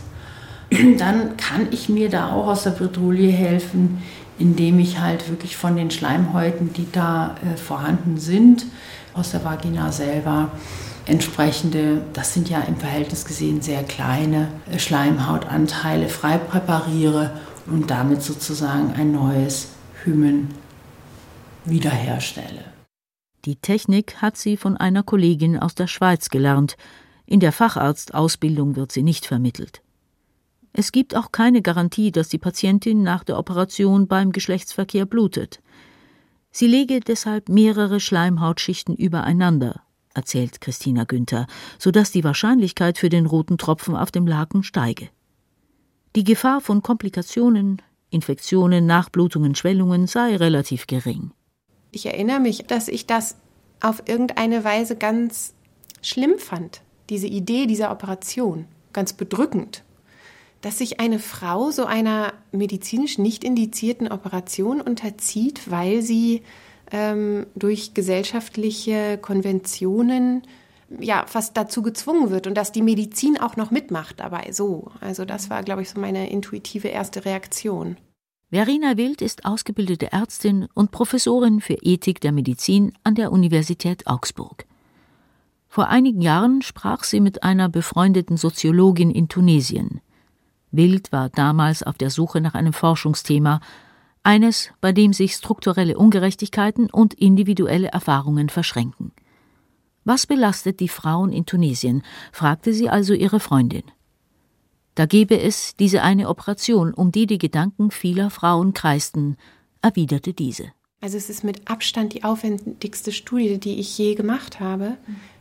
dann 0.98 1.36
kann 1.36 1.68
ich 1.72 1.88
mir 1.88 2.08
da 2.08 2.30
auch 2.30 2.46
aus 2.46 2.62
der 2.62 2.70
Bredouille 2.70 3.30
helfen, 3.30 4.02
indem 4.38 4.78
ich 4.78 5.00
halt 5.00 5.28
wirklich 5.30 5.56
von 5.56 5.76
den 5.76 5.90
Schleimhäuten, 5.90 6.72
die 6.74 6.86
da 6.92 7.34
äh, 7.42 7.56
vorhanden 7.56 8.18
sind, 8.18 8.66
aus 9.14 9.32
der 9.32 9.44
Vagina 9.44 9.90
selber 9.90 10.50
entsprechende, 11.06 12.02
das 12.12 12.34
sind 12.34 12.50
ja 12.50 12.60
im 12.60 12.76
Verhältnis 12.76 13.24
gesehen 13.24 13.62
sehr 13.62 13.82
kleine 13.82 14.48
äh, 14.70 14.78
Schleimhautanteile, 14.78 16.08
frei 16.08 16.38
präpariere 16.38 17.32
und 17.66 17.90
damit 17.90 18.22
sozusagen 18.22 18.92
ein 18.92 19.12
neues 19.12 19.68
Hymen 20.04 20.48
wiederherstelle. 21.64 22.64
Die 23.44 23.56
Technik 23.56 24.16
hat 24.22 24.36
sie 24.36 24.56
von 24.56 24.76
einer 24.76 25.02
Kollegin 25.02 25.58
aus 25.58 25.74
der 25.74 25.86
Schweiz 25.86 26.30
gelernt. 26.30 26.76
In 27.26 27.40
der 27.40 27.52
Facharztausbildung 27.52 28.76
wird 28.76 28.92
sie 28.92 29.02
nicht 29.02 29.26
vermittelt. 29.26 29.82
Es 30.72 30.92
gibt 30.92 31.16
auch 31.16 31.32
keine 31.32 31.62
Garantie, 31.62 32.12
dass 32.12 32.28
die 32.28 32.38
Patientin 32.38 33.02
nach 33.02 33.24
der 33.24 33.38
Operation 33.38 34.08
beim 34.08 34.32
Geschlechtsverkehr 34.32 35.06
blutet. 35.06 35.62
Sie 36.50 36.66
lege 36.66 37.00
deshalb 37.00 37.48
mehrere 37.48 38.00
Schleimhautschichten 38.00 38.94
übereinander, 38.94 39.82
erzählt 40.12 40.60
Christina 40.60 41.04
Günther, 41.04 41.46
sodass 41.78 42.10
die 42.10 42.24
Wahrscheinlichkeit 42.24 42.98
für 42.98 43.08
den 43.08 43.26
roten 43.26 43.58
Tropfen 43.58 43.96
auf 43.96 44.10
dem 44.10 44.26
Laken 44.26 44.62
steige. 44.62 45.08
Die 46.16 46.24
Gefahr 46.24 46.62
von 46.62 46.80
Komplikationen, 46.80 47.82
Infektionen, 48.08 48.86
Nachblutungen, 48.86 49.54
Schwellungen 49.54 50.06
sei 50.06 50.34
relativ 50.36 50.86
gering. 50.86 51.32
Ich 51.92 52.06
erinnere 52.06 52.40
mich, 52.40 52.64
dass 52.66 52.88
ich 52.88 53.06
das 53.06 53.36
auf 53.82 54.02
irgendeine 54.06 54.64
Weise 54.64 54.96
ganz 54.96 55.52
schlimm 56.00 56.38
fand, 56.38 56.80
diese 57.10 57.26
Idee 57.26 57.66
dieser 57.66 57.90
Operation, 57.90 58.64
ganz 58.94 59.12
bedrückend, 59.12 59.84
dass 60.62 60.78
sich 60.78 61.00
eine 61.00 61.18
Frau 61.18 61.70
so 61.70 61.84
einer 61.84 62.32
medizinisch 62.50 63.18
nicht 63.18 63.44
indizierten 63.44 64.10
Operation 64.10 64.80
unterzieht, 64.80 65.70
weil 65.70 66.00
sie 66.00 66.40
ähm, 66.92 67.44
durch 67.54 67.92
gesellschaftliche 67.92 69.18
Konventionen 69.20 70.44
ja 71.00 71.24
fast 71.26 71.56
dazu 71.56 71.82
gezwungen 71.82 72.30
wird 72.30 72.46
und 72.46 72.54
dass 72.54 72.72
die 72.72 72.82
Medizin 72.82 73.38
auch 73.38 73.56
noch 73.56 73.70
mitmacht 73.70 74.20
dabei. 74.20 74.52
So, 74.52 74.90
also 75.00 75.24
das 75.24 75.50
war, 75.50 75.62
glaube 75.62 75.82
ich, 75.82 75.90
so 75.90 76.00
meine 76.00 76.30
intuitive 76.30 76.88
erste 76.88 77.24
Reaktion. 77.24 77.96
Verena 78.50 78.96
Wild 78.96 79.22
ist 79.22 79.44
ausgebildete 79.44 80.12
Ärztin 80.12 80.68
und 80.72 80.92
Professorin 80.92 81.60
für 81.60 81.74
Ethik 81.82 82.20
der 82.20 82.30
Medizin 82.30 82.92
an 83.02 83.16
der 83.16 83.32
Universität 83.32 84.06
Augsburg. 84.06 84.66
Vor 85.68 85.88
einigen 85.88 86.22
Jahren 86.22 86.62
sprach 86.62 87.02
sie 87.02 87.20
mit 87.20 87.42
einer 87.42 87.68
befreundeten 87.68 88.36
Soziologin 88.36 89.10
in 89.10 89.28
Tunesien. 89.28 90.00
Wild 90.70 91.10
war 91.10 91.28
damals 91.28 91.82
auf 91.82 91.98
der 91.98 92.10
Suche 92.10 92.40
nach 92.40 92.54
einem 92.54 92.72
Forschungsthema, 92.72 93.60
eines, 94.22 94.70
bei 94.80 94.92
dem 94.92 95.12
sich 95.12 95.34
strukturelle 95.34 95.98
Ungerechtigkeiten 95.98 96.88
und 96.90 97.14
individuelle 97.14 97.88
Erfahrungen 97.88 98.48
verschränken. 98.48 99.12
Was 100.06 100.24
belastet 100.24 100.78
die 100.78 100.88
Frauen 100.88 101.32
in 101.32 101.46
Tunesien? 101.46 102.04
fragte 102.30 102.72
sie 102.72 102.88
also 102.88 103.12
ihre 103.12 103.40
Freundin. 103.40 103.82
Da 104.94 105.04
gebe 105.04 105.36
es 105.36 105.74
diese 105.74 106.02
eine 106.02 106.28
Operation, 106.28 106.94
um 106.94 107.10
die 107.10 107.26
die 107.26 107.38
Gedanken 107.38 107.90
vieler 107.90 108.30
Frauen 108.30 108.72
kreisten, 108.72 109.36
erwiderte 109.82 110.32
diese. 110.32 110.70
Also 111.00 111.16
es 111.16 111.28
ist 111.28 111.42
mit 111.42 111.68
Abstand 111.68 112.14
die 112.14 112.22
aufwendigste 112.22 113.10
Studie, 113.10 113.58
die 113.58 113.80
ich 113.80 113.98
je 113.98 114.14
gemacht 114.14 114.60
habe, 114.60 114.96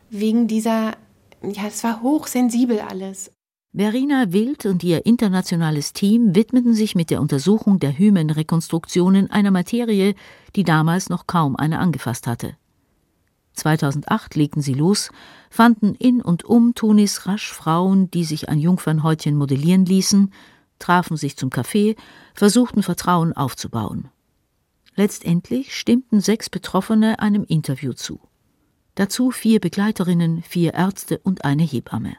wegen 0.10 0.47
dieser, 0.47 0.93
ja, 1.43 1.67
es 1.67 1.84
war 1.84 2.01
hochsensibel 2.01 2.80
alles. 2.80 3.32
Verena 3.71 4.34
Wild 4.34 4.65
und 4.65 4.84
ihr 4.84 5.06
internationales 5.06 5.93
Team 5.93 6.34
widmeten 6.34 6.73
sich 6.73 6.95
mit 6.95 7.12
der 7.12 7.21
Untersuchung 7.21 7.78
der 7.78 7.95
Hymenrekonstruktionen 7.95 9.30
einer 9.30 9.51
Materie, 9.51 10.15
die 10.56 10.63
damals 10.63 11.10
noch 11.10 11.28
kaum 11.28 11.56
einer 11.56 11.80
angefasst 11.80 12.25
hatte. 12.25 12.58
2008 13.56 14.36
legten 14.36 14.62
sie 14.62 14.74
los, 14.74 15.10
fanden 15.50 15.96
in 15.96 16.22
und 16.22 16.44
um 16.44 16.76
Tunis 16.76 17.26
rasch 17.26 17.52
Frauen, 17.52 18.12
die 18.12 18.24
sich 18.24 18.50
ein 18.50 18.60
Jungfernhäutchen 18.60 19.36
modellieren 19.36 19.86
ließen, 19.86 20.32
trafen 20.80 21.18
sich 21.18 21.38
zum 21.38 21.50
Kaffee, 21.50 21.96
versuchten 22.34 22.84
Vertrauen 22.84 23.34
aufzubauen. 23.34 24.10
Letztendlich 24.96 25.76
stimmten 25.76 26.22
sechs 26.22 26.50
Betroffene 26.50 27.20
einem 27.20 27.44
Interview 27.44 27.94
zu. 27.94 28.20
Dazu 28.96 29.32
vier 29.32 29.60
Begleiterinnen, 29.60 30.41
vier 30.41 30.74
Ärzte 30.74 31.20
und 31.20 31.44
eine 31.44 31.63
Hebamme. 31.63 32.15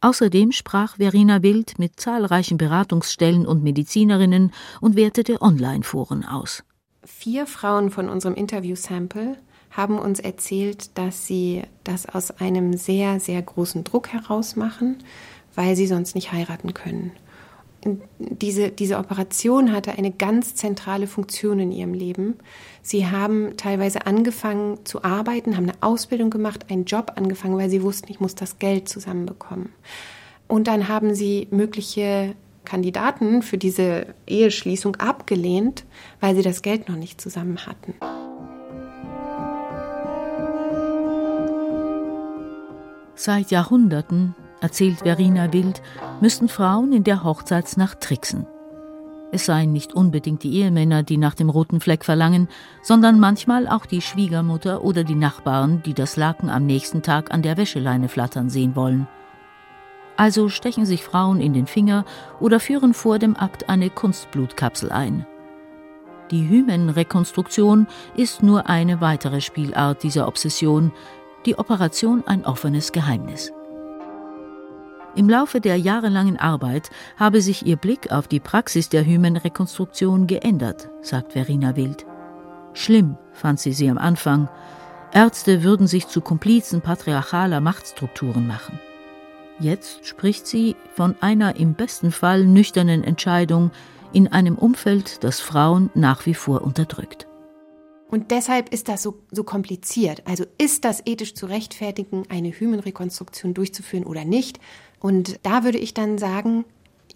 Außerdem 0.00 0.52
sprach 0.52 0.96
Verena 0.96 1.42
Wild 1.42 1.78
mit 1.78 1.98
zahlreichen 1.98 2.58
Beratungsstellen 2.58 3.46
und 3.46 3.62
Medizinerinnen 3.62 4.52
und 4.80 4.96
wertete 4.96 5.42
Online-Foren 5.42 6.24
aus. 6.24 6.64
Vier 7.04 7.46
Frauen 7.46 7.90
von 7.90 8.08
unserem 8.08 8.34
Interview-Sample 8.34 9.38
haben 9.70 9.98
uns 9.98 10.20
erzählt, 10.20 10.96
dass 10.96 11.26
sie 11.26 11.62
das 11.84 12.06
aus 12.06 12.30
einem 12.30 12.76
sehr, 12.76 13.20
sehr 13.20 13.42
großen 13.42 13.84
Druck 13.84 14.08
heraus 14.08 14.56
machen, 14.56 14.98
weil 15.54 15.76
sie 15.76 15.86
sonst 15.86 16.14
nicht 16.14 16.32
heiraten 16.32 16.74
können. 16.74 17.12
Diese, 18.18 18.70
diese 18.70 18.98
Operation 18.98 19.72
hatte 19.72 19.92
eine 19.92 20.10
ganz 20.10 20.54
zentrale 20.54 21.06
Funktion 21.06 21.60
in 21.60 21.70
ihrem 21.70 21.94
Leben. 21.94 22.34
Sie 22.82 23.06
haben 23.06 23.56
teilweise 23.56 24.06
angefangen 24.06 24.84
zu 24.84 25.04
arbeiten, 25.04 25.56
haben 25.56 25.68
eine 25.68 25.82
Ausbildung 25.82 26.30
gemacht, 26.30 26.66
einen 26.68 26.84
Job 26.84 27.12
angefangen, 27.14 27.56
weil 27.58 27.70
sie 27.70 27.82
wussten, 27.82 28.10
ich 28.10 28.18
muss 28.18 28.34
das 28.34 28.58
Geld 28.58 28.88
zusammenbekommen. 28.88 29.72
Und 30.48 30.66
dann 30.66 30.88
haben 30.88 31.14
sie 31.14 31.48
mögliche 31.50 32.34
Kandidaten 32.64 33.42
für 33.42 33.58
diese 33.58 34.14
Eheschließung 34.26 34.96
abgelehnt, 34.96 35.84
weil 36.20 36.34
sie 36.34 36.42
das 36.42 36.62
Geld 36.62 36.88
noch 36.88 36.96
nicht 36.96 37.20
zusammen 37.20 37.66
hatten. 37.66 37.94
Seit 43.18 43.50
Jahrhunderten, 43.50 44.34
erzählt 44.60 44.98
Verena 44.98 45.50
Wild, 45.50 45.80
müssten 46.20 46.48
Frauen 46.48 46.92
in 46.92 47.02
der 47.02 47.24
Hochzeitsnacht 47.24 48.02
tricksen. 48.02 48.46
Es 49.32 49.46
seien 49.46 49.72
nicht 49.72 49.94
unbedingt 49.94 50.42
die 50.42 50.52
Ehemänner, 50.52 51.02
die 51.02 51.16
nach 51.16 51.34
dem 51.34 51.48
roten 51.48 51.80
Fleck 51.80 52.04
verlangen, 52.04 52.46
sondern 52.82 53.18
manchmal 53.18 53.68
auch 53.68 53.86
die 53.86 54.02
Schwiegermutter 54.02 54.84
oder 54.84 55.02
die 55.02 55.14
Nachbarn, 55.14 55.82
die 55.82 55.94
das 55.94 56.16
Laken 56.16 56.50
am 56.50 56.66
nächsten 56.66 57.00
Tag 57.00 57.32
an 57.32 57.40
der 57.40 57.56
Wäscheleine 57.56 58.08
flattern 58.10 58.50
sehen 58.50 58.76
wollen. 58.76 59.08
Also 60.18 60.50
stechen 60.50 60.84
sich 60.84 61.02
Frauen 61.02 61.40
in 61.40 61.54
den 61.54 61.66
Finger 61.66 62.04
oder 62.38 62.60
führen 62.60 62.92
vor 62.92 63.18
dem 63.18 63.34
Akt 63.34 63.70
eine 63.70 63.88
Kunstblutkapsel 63.88 64.92
ein. 64.92 65.26
Die 66.30 66.46
Hymenrekonstruktion 66.48 67.86
ist 68.14 68.42
nur 68.42 68.68
eine 68.68 69.00
weitere 69.00 69.40
Spielart 69.40 70.02
dieser 70.02 70.28
Obsession, 70.28 70.92
die 71.46 71.58
Operation 71.58 72.24
ein 72.26 72.44
offenes 72.44 72.92
Geheimnis. 72.92 73.52
Im 75.14 75.30
Laufe 75.30 75.60
der 75.62 75.76
jahrelangen 75.76 76.36
Arbeit 76.36 76.90
habe 77.16 77.40
sich 77.40 77.64
ihr 77.64 77.76
Blick 77.76 78.12
auf 78.12 78.28
die 78.28 78.40
Praxis 78.40 78.90
der 78.90 79.06
Hymenrekonstruktion 79.06 80.26
geändert, 80.26 80.90
sagt 81.00 81.32
Verena 81.32 81.74
Wild. 81.74 82.04
Schlimm 82.74 83.16
fand 83.32 83.58
sie 83.58 83.72
sie 83.72 83.88
am 83.88 83.96
Anfang. 83.96 84.50
Ärzte 85.12 85.62
würden 85.62 85.86
sich 85.86 86.08
zu 86.08 86.20
Komplizen 86.20 86.82
patriarchaler 86.82 87.62
Machtstrukturen 87.62 88.46
machen. 88.46 88.78
Jetzt 89.58 90.04
spricht 90.04 90.46
sie 90.46 90.76
von 90.94 91.16
einer 91.20 91.56
im 91.56 91.72
besten 91.72 92.12
Fall 92.12 92.44
nüchternen 92.44 93.02
Entscheidung 93.02 93.70
in 94.12 94.28
einem 94.30 94.56
Umfeld, 94.58 95.24
das 95.24 95.40
Frauen 95.40 95.88
nach 95.94 96.26
wie 96.26 96.34
vor 96.34 96.60
unterdrückt. 96.60 97.26
Und 98.08 98.30
deshalb 98.30 98.72
ist 98.72 98.88
das 98.88 99.02
so, 99.02 99.18
so 99.32 99.42
kompliziert. 99.42 100.22
Also 100.26 100.44
ist 100.58 100.84
das 100.84 101.02
ethisch 101.06 101.34
zu 101.34 101.46
rechtfertigen, 101.46 102.24
eine 102.28 102.50
Hymenrekonstruktion 102.50 103.52
durchzuführen 103.52 104.04
oder 104.04 104.24
nicht? 104.24 104.60
Und 105.00 105.40
da 105.42 105.64
würde 105.64 105.78
ich 105.78 105.92
dann 105.92 106.18
sagen, 106.18 106.64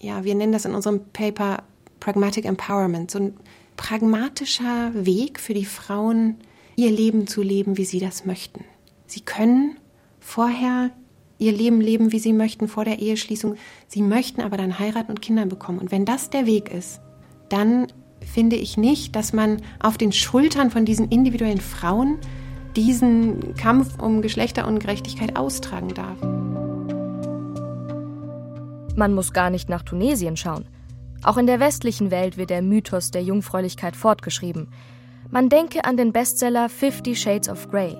ja, 0.00 0.24
wir 0.24 0.35
nennen 0.35 0.53
das 0.53 0.64
in 0.64 0.74
unserem 0.74 1.05
Paper 1.12 1.62
Pragmatic 2.00 2.44
Empowerment, 2.44 3.11
so 3.11 3.18
ein 3.18 3.35
pragmatischer 3.76 4.92
Weg 4.94 5.38
für 5.38 5.55
die 5.55 5.64
Frauen, 5.64 6.37
ihr 6.76 6.90
Leben 6.90 7.26
zu 7.26 7.42
leben, 7.42 7.76
wie 7.76 7.85
sie 7.85 8.00
das 8.00 8.24
möchten. 8.24 8.64
Sie 9.07 9.20
können 9.20 9.76
vorher 10.18 10.90
ihr 11.38 11.53
Leben 11.53 11.81
leben, 11.81 12.12
wie 12.12 12.18
sie 12.18 12.33
möchten, 12.33 12.68
vor 12.68 12.85
der 12.85 12.98
Eheschließung. 12.98 13.57
Sie 13.88 14.03
möchten 14.03 14.40
aber 14.42 14.57
dann 14.57 14.79
heiraten 14.79 15.11
und 15.11 15.22
Kinder 15.22 15.46
bekommen. 15.46 15.79
Und 15.79 15.90
wenn 15.90 16.05
das 16.05 16.31
der 16.31 16.46
Weg 16.46 16.70
ist, 16.70 17.00
dann 17.48 17.87
finde 18.24 18.56
ich 18.56 18.76
nicht, 18.76 19.16
dass 19.16 19.33
man 19.33 19.62
auf 19.80 19.98
den 19.98 20.12
Schultern 20.12 20.70
von 20.70 20.85
diesen 20.85 21.09
individuellen 21.09 21.61
Frauen 21.61 22.18
diesen 22.76 23.54
Kampf 23.54 24.00
um 24.00 24.22
Geschlechterungerechtigkeit 24.22 25.37
austragen 25.37 25.94
darf. 25.94 26.20
Man 28.96 29.14
muss 29.14 29.33
gar 29.33 29.50
nicht 29.50 29.68
nach 29.68 29.83
Tunesien 29.83 30.37
schauen. 30.37 30.66
Auch 31.22 31.37
in 31.37 31.46
der 31.46 31.61
westlichen 31.61 32.11
Welt 32.11 32.37
wird 32.37 32.50
der 32.50 32.62
Mythos 32.62 33.11
der 33.11 33.22
Jungfräulichkeit 33.22 33.96
fortgeschrieben. 33.96 34.68
Man 35.30 35.48
denke 35.48 35.85
an 35.85 35.96
den 35.96 36.12
Bestseller 36.12 36.68
Fifty 36.68 37.14
Shades 37.14 37.48
of 37.48 37.70
Grey, 37.70 37.96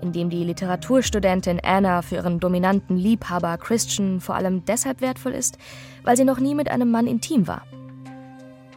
in 0.00 0.12
dem 0.12 0.30
die 0.30 0.44
Literaturstudentin 0.44 1.60
Anna 1.62 2.02
für 2.02 2.16
ihren 2.16 2.40
dominanten 2.40 2.96
Liebhaber 2.96 3.58
Christian 3.58 4.20
vor 4.20 4.34
allem 4.34 4.64
deshalb 4.64 5.00
wertvoll 5.00 5.32
ist, 5.32 5.58
weil 6.04 6.16
sie 6.16 6.24
noch 6.24 6.40
nie 6.40 6.54
mit 6.54 6.70
einem 6.70 6.90
Mann 6.90 7.06
intim 7.06 7.46
war. 7.46 7.62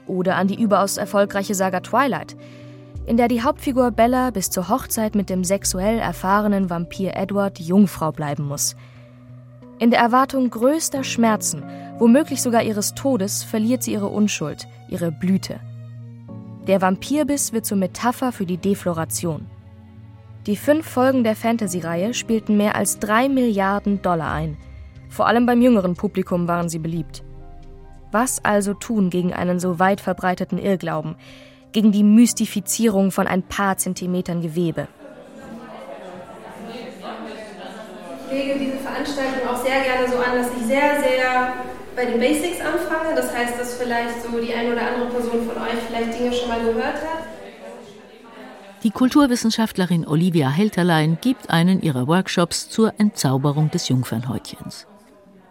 Oder 0.07 0.35
an 0.35 0.47
die 0.47 0.61
überaus 0.61 0.97
erfolgreiche 0.97 1.55
Saga 1.55 1.79
Twilight, 1.79 2.35
in 3.05 3.17
der 3.17 3.27
die 3.27 3.41
Hauptfigur 3.41 3.91
Bella 3.91 4.31
bis 4.31 4.49
zur 4.49 4.69
Hochzeit 4.69 5.15
mit 5.15 5.29
dem 5.29 5.43
sexuell 5.43 5.99
erfahrenen 5.99 6.69
Vampir 6.69 7.15
Edward 7.15 7.59
Jungfrau 7.59 8.11
bleiben 8.11 8.45
muss. 8.45 8.75
In 9.79 9.91
der 9.91 9.99
Erwartung 9.99 10.49
größter 10.49 11.03
Schmerzen, 11.03 11.63
womöglich 11.97 12.41
sogar 12.41 12.63
ihres 12.63 12.93
Todes, 12.93 13.43
verliert 13.43 13.83
sie 13.83 13.93
ihre 13.93 14.07
Unschuld, 14.07 14.67
ihre 14.87 15.11
Blüte. 15.11 15.59
Der 16.67 16.81
Vampirbiss 16.81 17.51
wird 17.51 17.65
zur 17.65 17.77
Metapher 17.77 18.31
für 18.31 18.45
die 18.45 18.57
Defloration. 18.57 19.47
Die 20.45 20.55
fünf 20.55 20.87
Folgen 20.87 21.23
der 21.23 21.35
Fantasy-Reihe 21.35 22.13
spielten 22.13 22.55
mehr 22.55 22.75
als 22.75 22.99
drei 22.99 23.27
Milliarden 23.27 24.01
Dollar 24.01 24.31
ein. 24.31 24.57
Vor 25.09 25.27
allem 25.27 25.45
beim 25.45 25.61
jüngeren 25.61 25.95
Publikum 25.95 26.47
waren 26.47 26.69
sie 26.69 26.79
beliebt. 26.79 27.23
Was 28.13 28.45
also 28.45 28.75
tun 28.75 29.09
gegen 29.09 29.33
einen 29.33 29.59
so 29.59 29.79
weit 29.79 29.99
verbreiteten 29.99 30.59
Irrglauben, 30.59 31.15
gegen 31.71 31.91
die 31.91 32.03
Mystifizierung 32.03 33.09
von 33.11 33.25
ein 33.25 33.41
paar 33.41 33.77
Zentimetern 33.77 34.43
Gewebe? 34.43 34.87
Ich 38.29 38.37
lege 38.37 38.59
diese 38.59 38.77
Veranstaltung 38.77 39.47
auch 39.49 39.63
sehr 39.63 39.81
gerne 39.81 40.07
so 40.07 40.17
an, 40.17 40.37
dass 40.37 40.47
ich 40.55 40.63
sehr, 40.67 41.01
sehr 41.01 41.53
bei 41.95 42.05
den 42.05 42.19
Basics 42.19 42.61
anfange. 42.61 43.15
Das 43.15 43.35
heißt, 43.35 43.59
dass 43.59 43.77
vielleicht 43.77 44.21
so 44.21 44.39
die 44.39 44.53
eine 44.53 44.73
oder 44.73 44.87
andere 44.87 45.09
Person 45.09 45.47
von 45.47 45.63
euch 45.63 45.79
vielleicht 45.87 46.19
Dinge 46.19 46.33
schon 46.33 46.49
mal 46.49 46.59
gehört 46.59 46.97
hat. 46.97 47.25
Die 48.83 48.91
Kulturwissenschaftlerin 48.91 50.05
Olivia 50.05 50.51
Helterlein 50.51 51.17
gibt 51.19 51.49
einen 51.49 51.81
ihrer 51.81 52.05
Workshops 52.05 52.69
zur 52.69 52.93
Entzauberung 52.99 53.71
des 53.71 53.89
Jungfernhäutchens. 53.89 54.85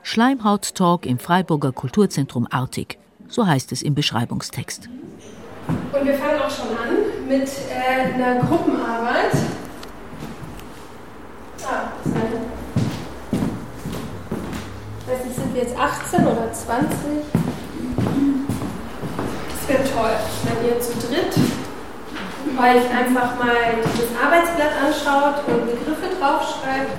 Schleimhaut-Talk 0.02 1.06
im 1.06 1.18
Freiburger 1.18 1.72
Kulturzentrum 1.72 2.48
Artig. 2.50 2.98
So 3.28 3.46
heißt 3.46 3.70
es 3.72 3.82
im 3.82 3.94
Beschreibungstext. 3.94 4.88
Und 5.68 6.06
wir 6.06 6.14
fangen 6.14 6.40
auch 6.40 6.50
schon 6.50 6.76
an 6.76 7.28
mit 7.28 7.48
äh, 7.70 8.14
einer 8.14 8.40
Gruppenarbeit. 8.40 9.32
Ah, 11.64 11.92
Seite. 12.04 12.40
Ich 15.00 15.08
weiß 15.08 15.24
nicht, 15.24 15.36
sind 15.36 15.54
wir 15.54 15.62
jetzt 15.62 15.78
18 15.78 16.26
oder 16.26 16.52
20? 16.52 16.88
Das 19.48 19.68
wäre 19.68 19.84
toll, 19.84 20.10
wenn 20.44 20.68
ihr 20.68 20.80
zu 20.80 20.92
dritt 21.06 21.36
euch 22.58 22.90
einfach 22.90 23.38
mal 23.38 23.80
das 23.82 24.10
Arbeitsblatt 24.22 24.72
anschaut 24.84 25.48
und 25.48 25.66
Begriffe 25.66 26.14
draufschreibt. 26.18 26.90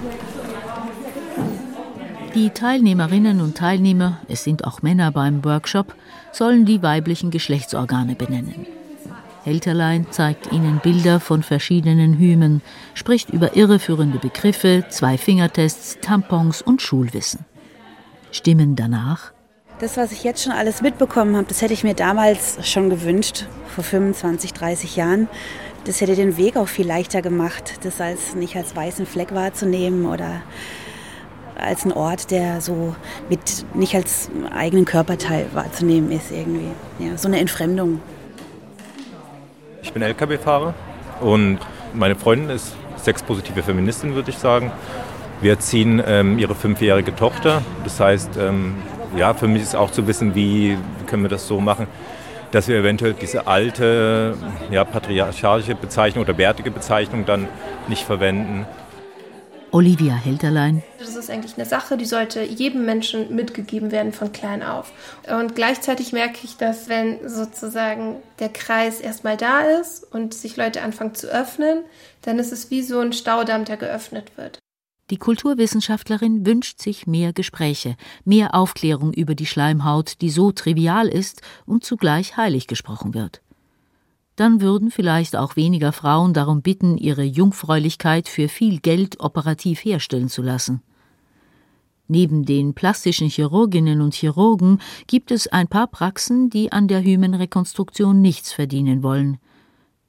Die 2.35 2.49
Teilnehmerinnen 2.49 3.41
und 3.41 3.55
Teilnehmer, 3.55 4.19
es 4.27 4.43
sind 4.43 4.65
auch 4.65 4.81
Männer 4.81 5.11
beim 5.11 5.45
Workshop, 5.45 5.93
sollen 6.31 6.65
die 6.65 6.81
weiblichen 6.81 7.29
Geschlechtsorgane 7.29 8.15
benennen. 8.15 8.65
Helterlein 9.43 10.07
zeigt 10.09 10.51
ihnen 10.51 10.79
Bilder 10.79 11.19
von 11.19 11.43
verschiedenen 11.43 12.17
Hymen, 12.17 12.63
spricht 12.95 13.29
über 13.29 13.55
irreführende 13.55 14.17
Begriffe, 14.17 14.85
Zwei-Fingertests, 14.89 15.99
Tampons 16.01 16.63
und 16.63 16.81
Schulwissen. 16.81 17.45
Stimmen 18.31 18.75
danach? 18.75 19.31
Das, 19.77 19.95
was 19.97 20.11
ich 20.11 20.23
jetzt 20.23 20.43
schon 20.43 20.53
alles 20.53 20.81
mitbekommen 20.81 21.35
habe, 21.35 21.45
das 21.47 21.61
hätte 21.61 21.73
ich 21.73 21.83
mir 21.83 21.93
damals 21.93 22.57
schon 22.67 22.89
gewünscht, 22.89 23.45
vor 23.67 23.83
25, 23.83 24.53
30 24.53 24.95
Jahren. 24.95 25.27
Das 25.85 26.01
hätte 26.01 26.15
den 26.15 26.37
Weg 26.37 26.57
auch 26.57 26.67
viel 26.67 26.87
leichter 26.87 27.21
gemacht, 27.21 27.73
das 27.83 28.01
als 28.01 28.33
nicht 28.33 28.55
als 28.55 28.75
weißen 28.75 29.05
Fleck 29.05 29.35
wahrzunehmen 29.35 30.07
oder 30.07 30.41
als 31.57 31.85
ein 31.85 31.91
Ort, 31.91 32.31
der 32.31 32.61
so 32.61 32.95
mit 33.29 33.65
nicht 33.73 33.95
als 33.95 34.29
eigenen 34.53 34.85
Körperteil 34.85 35.47
wahrzunehmen 35.53 36.11
ist 36.11 36.31
irgendwie. 36.31 36.71
Ja, 36.99 37.17
so 37.17 37.27
eine 37.27 37.39
Entfremdung. 37.39 38.01
Ich 39.81 39.91
bin 39.93 40.01
LKW-Fahrer 40.01 40.73
und 41.21 41.59
meine 41.93 42.15
Freundin 42.15 42.49
ist 42.49 42.73
sexpositive 42.97 43.63
Feministin, 43.63 44.15
würde 44.15 44.31
ich 44.31 44.37
sagen. 44.37 44.71
Wir 45.41 45.51
erziehen 45.51 46.01
ähm, 46.05 46.39
ihre 46.39 46.55
fünfjährige 46.55 47.15
Tochter. 47.15 47.61
Das 47.83 47.99
heißt, 47.99 48.37
ähm, 48.37 48.75
ja, 49.17 49.33
für 49.33 49.47
mich 49.47 49.61
ist 49.61 49.75
auch 49.75 49.91
zu 49.91 50.07
wissen, 50.07 50.35
wie 50.35 50.77
können 51.05 51.23
wir 51.23 51.29
das 51.29 51.47
so 51.47 51.59
machen, 51.59 51.87
dass 52.51 52.67
wir 52.67 52.77
eventuell 52.77 53.13
diese 53.13 53.47
alte, 53.47 54.35
ja, 54.71 54.85
patriarchalische 54.85 55.75
Bezeichnung 55.75 56.23
oder 56.23 56.37
wertige 56.37 56.71
Bezeichnung 56.71 57.25
dann 57.25 57.47
nicht 57.87 58.03
verwenden. 58.03 58.65
Olivia 59.73 60.13
Helterlein. 60.13 60.83
Das 60.99 61.15
ist 61.15 61.31
eigentlich 61.31 61.55
eine 61.55 61.65
Sache, 61.65 61.97
die 61.97 62.05
sollte 62.05 62.43
jedem 62.43 62.85
Menschen 62.85 63.35
mitgegeben 63.35 63.91
werden 63.91 64.13
von 64.13 64.31
klein 64.31 64.61
auf. 64.61 64.91
Und 65.27 65.55
gleichzeitig 65.55 66.13
merke 66.13 66.41
ich, 66.43 66.57
dass 66.57 66.89
wenn 66.89 67.27
sozusagen 67.27 68.17
der 68.37 68.49
Kreis 68.49 68.99
erstmal 68.99 69.35
da 69.35 69.61
ist 69.61 70.03
und 70.13 70.35
sich 70.35 70.57
Leute 70.57 70.83
anfangen 70.83 71.15
zu 71.15 71.25
öffnen, 71.25 71.79
dann 72.21 72.37
ist 72.37 72.53
es 72.53 72.69
wie 72.69 72.83
so 72.83 72.99
ein 72.99 73.13
Staudamm, 73.13 73.65
der 73.65 73.77
geöffnet 73.77 74.37
wird. 74.37 74.59
Die 75.09 75.17
Kulturwissenschaftlerin 75.17 76.45
wünscht 76.45 76.79
sich 76.79 77.07
mehr 77.07 77.33
Gespräche, 77.33 77.95
mehr 78.25 78.53
Aufklärung 78.53 79.11
über 79.11 79.33
die 79.33 79.47
Schleimhaut, 79.47 80.21
die 80.21 80.29
so 80.29 80.51
trivial 80.51 81.07
ist 81.07 81.41
und 81.65 81.83
zugleich 81.83 82.37
heilig 82.37 82.67
gesprochen 82.67 83.15
wird 83.15 83.41
dann 84.35 84.61
würden 84.61 84.91
vielleicht 84.91 85.35
auch 85.35 85.55
weniger 85.55 85.91
Frauen 85.91 86.33
darum 86.33 86.61
bitten, 86.61 86.97
ihre 86.97 87.23
Jungfräulichkeit 87.23 88.27
für 88.27 88.49
viel 88.49 88.79
Geld 88.79 89.19
operativ 89.19 89.85
herstellen 89.85 90.29
zu 90.29 90.41
lassen. 90.41 90.81
Neben 92.07 92.45
den 92.45 92.73
plastischen 92.73 93.29
Chirurginnen 93.29 94.01
und 94.01 94.13
Chirurgen 94.13 94.79
gibt 95.07 95.31
es 95.31 95.47
ein 95.47 95.67
paar 95.67 95.87
Praxen, 95.87 96.49
die 96.49 96.71
an 96.71 96.87
der 96.87 97.01
Hymenrekonstruktion 97.01 98.21
nichts 98.21 98.51
verdienen 98.51 99.03
wollen. 99.03 99.37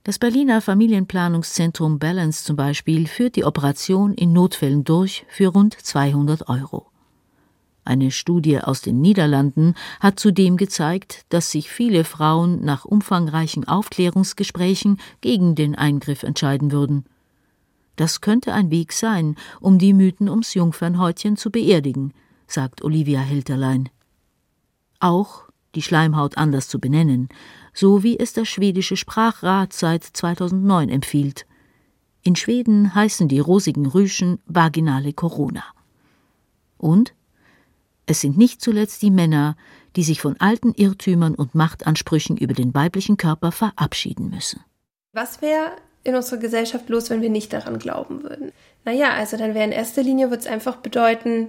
Das 0.02 0.18
Berliner 0.18 0.60
Familienplanungszentrum 0.60 1.98
Balance 1.98 2.44
zum 2.44 2.56
Beispiel 2.56 3.06
führt 3.06 3.36
die 3.36 3.44
Operation 3.44 4.12
in 4.12 4.32
Notfällen 4.32 4.84
durch 4.84 5.24
für 5.28 5.48
rund 5.48 5.74
200 5.80 6.48
Euro. 6.48 6.93
Eine 7.84 8.10
Studie 8.10 8.60
aus 8.60 8.80
den 8.80 9.00
Niederlanden 9.00 9.74
hat 10.00 10.18
zudem 10.18 10.56
gezeigt, 10.56 11.26
dass 11.28 11.50
sich 11.50 11.70
viele 11.70 12.04
Frauen 12.04 12.64
nach 12.64 12.84
umfangreichen 12.84 13.68
Aufklärungsgesprächen 13.68 14.98
gegen 15.20 15.54
den 15.54 15.74
Eingriff 15.74 16.22
entscheiden 16.22 16.72
würden. 16.72 17.04
Das 17.96 18.20
könnte 18.20 18.54
ein 18.54 18.70
Weg 18.70 18.92
sein, 18.92 19.36
um 19.60 19.78
die 19.78 19.92
Mythen 19.92 20.28
ums 20.28 20.54
Jungfernhäutchen 20.54 21.36
zu 21.36 21.50
beerdigen, 21.50 22.14
sagt 22.46 22.82
Olivia 22.82 23.20
Helterlein. 23.20 23.90
Auch 24.98 25.44
die 25.74 25.82
Schleimhaut 25.82 26.38
anders 26.38 26.68
zu 26.68 26.80
benennen, 26.80 27.28
so 27.74 28.02
wie 28.02 28.18
es 28.18 28.32
der 28.32 28.46
schwedische 28.46 28.96
Sprachrat 28.96 29.72
seit 29.72 30.04
2009 30.04 30.88
empfiehlt. 30.88 31.46
In 32.22 32.36
Schweden 32.36 32.94
heißen 32.94 33.28
die 33.28 33.40
rosigen 33.40 33.86
Rüschen 33.86 34.38
vaginale 34.46 35.12
Corona. 35.12 35.64
Und 36.78 37.14
es 38.06 38.20
sind 38.20 38.36
nicht 38.36 38.60
zuletzt 38.60 39.02
die 39.02 39.10
Männer, 39.10 39.56
die 39.96 40.02
sich 40.02 40.20
von 40.20 40.36
alten 40.40 40.72
Irrtümern 40.74 41.34
und 41.34 41.54
Machtansprüchen 41.54 42.36
über 42.36 42.54
den 42.54 42.74
weiblichen 42.74 43.16
Körper 43.16 43.52
verabschieden 43.52 44.30
müssen. 44.30 44.60
Was 45.12 45.40
wäre 45.40 45.72
in 46.02 46.14
unserer 46.14 46.38
Gesellschaft 46.38 46.88
los, 46.88 47.08
wenn 47.10 47.22
wir 47.22 47.30
nicht 47.30 47.52
daran 47.52 47.78
glauben 47.78 48.22
würden? 48.22 48.52
Naja, 48.84 49.14
also 49.14 49.36
dann 49.36 49.54
wäre 49.54 49.64
in 49.64 49.72
erster 49.72 50.02
Linie, 50.02 50.30
würde 50.30 50.42
es 50.42 50.46
einfach 50.46 50.76
bedeuten, 50.76 51.48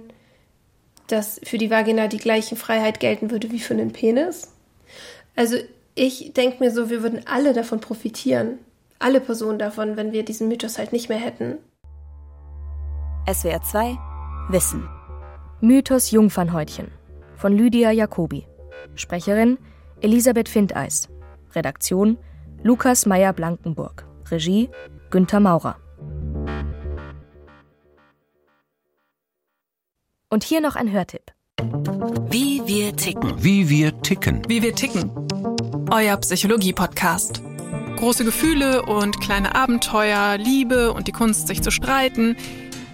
dass 1.08 1.40
für 1.44 1.58
die 1.58 1.70
Vagina 1.70 2.08
die 2.08 2.16
gleiche 2.16 2.56
Freiheit 2.56 3.00
gelten 3.00 3.30
würde 3.30 3.50
wie 3.50 3.60
für 3.60 3.74
den 3.74 3.92
Penis. 3.92 4.52
Also 5.34 5.56
ich 5.94 6.32
denke 6.32 6.64
mir 6.64 6.70
so, 6.70 6.90
wir 6.90 7.02
würden 7.02 7.20
alle 7.26 7.52
davon 7.52 7.80
profitieren. 7.80 8.58
Alle 8.98 9.20
Personen 9.20 9.58
davon, 9.58 9.96
wenn 9.96 10.12
wir 10.12 10.24
diesen 10.24 10.48
Mythos 10.48 10.78
halt 10.78 10.92
nicht 10.92 11.08
mehr 11.08 11.18
hätten. 11.18 11.58
SWR 13.30 13.62
2 13.62 13.98
Wissen 14.48 14.88
Mythos 15.62 16.10
Jungfernhäutchen 16.10 16.90
von 17.34 17.56
Lydia 17.56 17.90
Jacobi. 17.90 18.46
Sprecherin 18.94 19.56
Elisabeth 20.02 20.50
Findeis. 20.50 21.08
Redaktion 21.54 22.18
Lukas 22.62 23.06
Meyer-Blankenburg. 23.06 24.04
Regie 24.30 24.68
Günther 25.08 25.40
Maurer. 25.40 25.76
Und 30.28 30.44
hier 30.44 30.60
noch 30.60 30.76
ein 30.76 30.92
Hörtipp. 30.92 31.32
Wie 32.28 32.60
wir 32.66 32.94
ticken. 32.94 33.42
Wie 33.42 33.70
wir 33.70 33.98
ticken. 34.02 34.42
Wie 34.48 34.62
wir 34.62 34.74
ticken. 34.74 35.10
Euer 35.90 36.18
Psychologie-Podcast. 36.18 37.40
Große 37.96 38.26
Gefühle 38.26 38.82
und 38.82 39.22
kleine 39.22 39.54
Abenteuer, 39.54 40.36
Liebe 40.36 40.92
und 40.92 41.08
die 41.08 41.12
Kunst, 41.12 41.46
sich 41.48 41.62
zu 41.62 41.70
streiten– 41.70 42.36